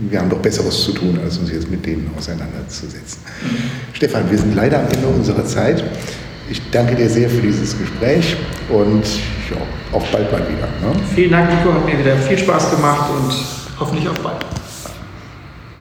wir 0.10 0.20
haben 0.20 0.32
doch 0.32 0.40
Besseres 0.40 0.84
zu 0.84 0.94
tun, 0.94 1.20
als 1.24 1.38
uns 1.38 1.52
jetzt 1.52 1.70
mit 1.70 1.86
denen 1.86 2.10
auseinanderzusetzen. 2.18 3.20
Stefan, 3.94 4.30
wir 4.32 4.38
sind 4.38 4.56
leider 4.56 4.80
am 4.80 4.88
Ende 4.92 5.08
unserer 5.08 5.46
Zeit. 5.46 5.84
Ich 6.50 6.60
danke 6.72 6.96
dir 6.96 7.08
sehr 7.08 7.30
für 7.30 7.42
dieses 7.42 7.78
Gespräch 7.78 8.36
und 8.68 9.04
ja, 9.52 9.58
auf 9.92 10.04
bald 10.12 10.32
mal 10.32 10.42
wieder. 10.42 10.68
Ne? 10.82 11.00
Vielen 11.14 11.32
Dank, 11.32 11.50
Nico. 11.52 11.72
Hat 11.72 11.86
mir 11.86 12.00
wieder 12.00 12.18
viel 12.18 12.38
Spaß 12.38 12.72
gemacht 12.72 13.12
und 13.12 13.32
hoffentlich 13.80 14.10
auf 14.10 14.20
bald. 14.22 14.44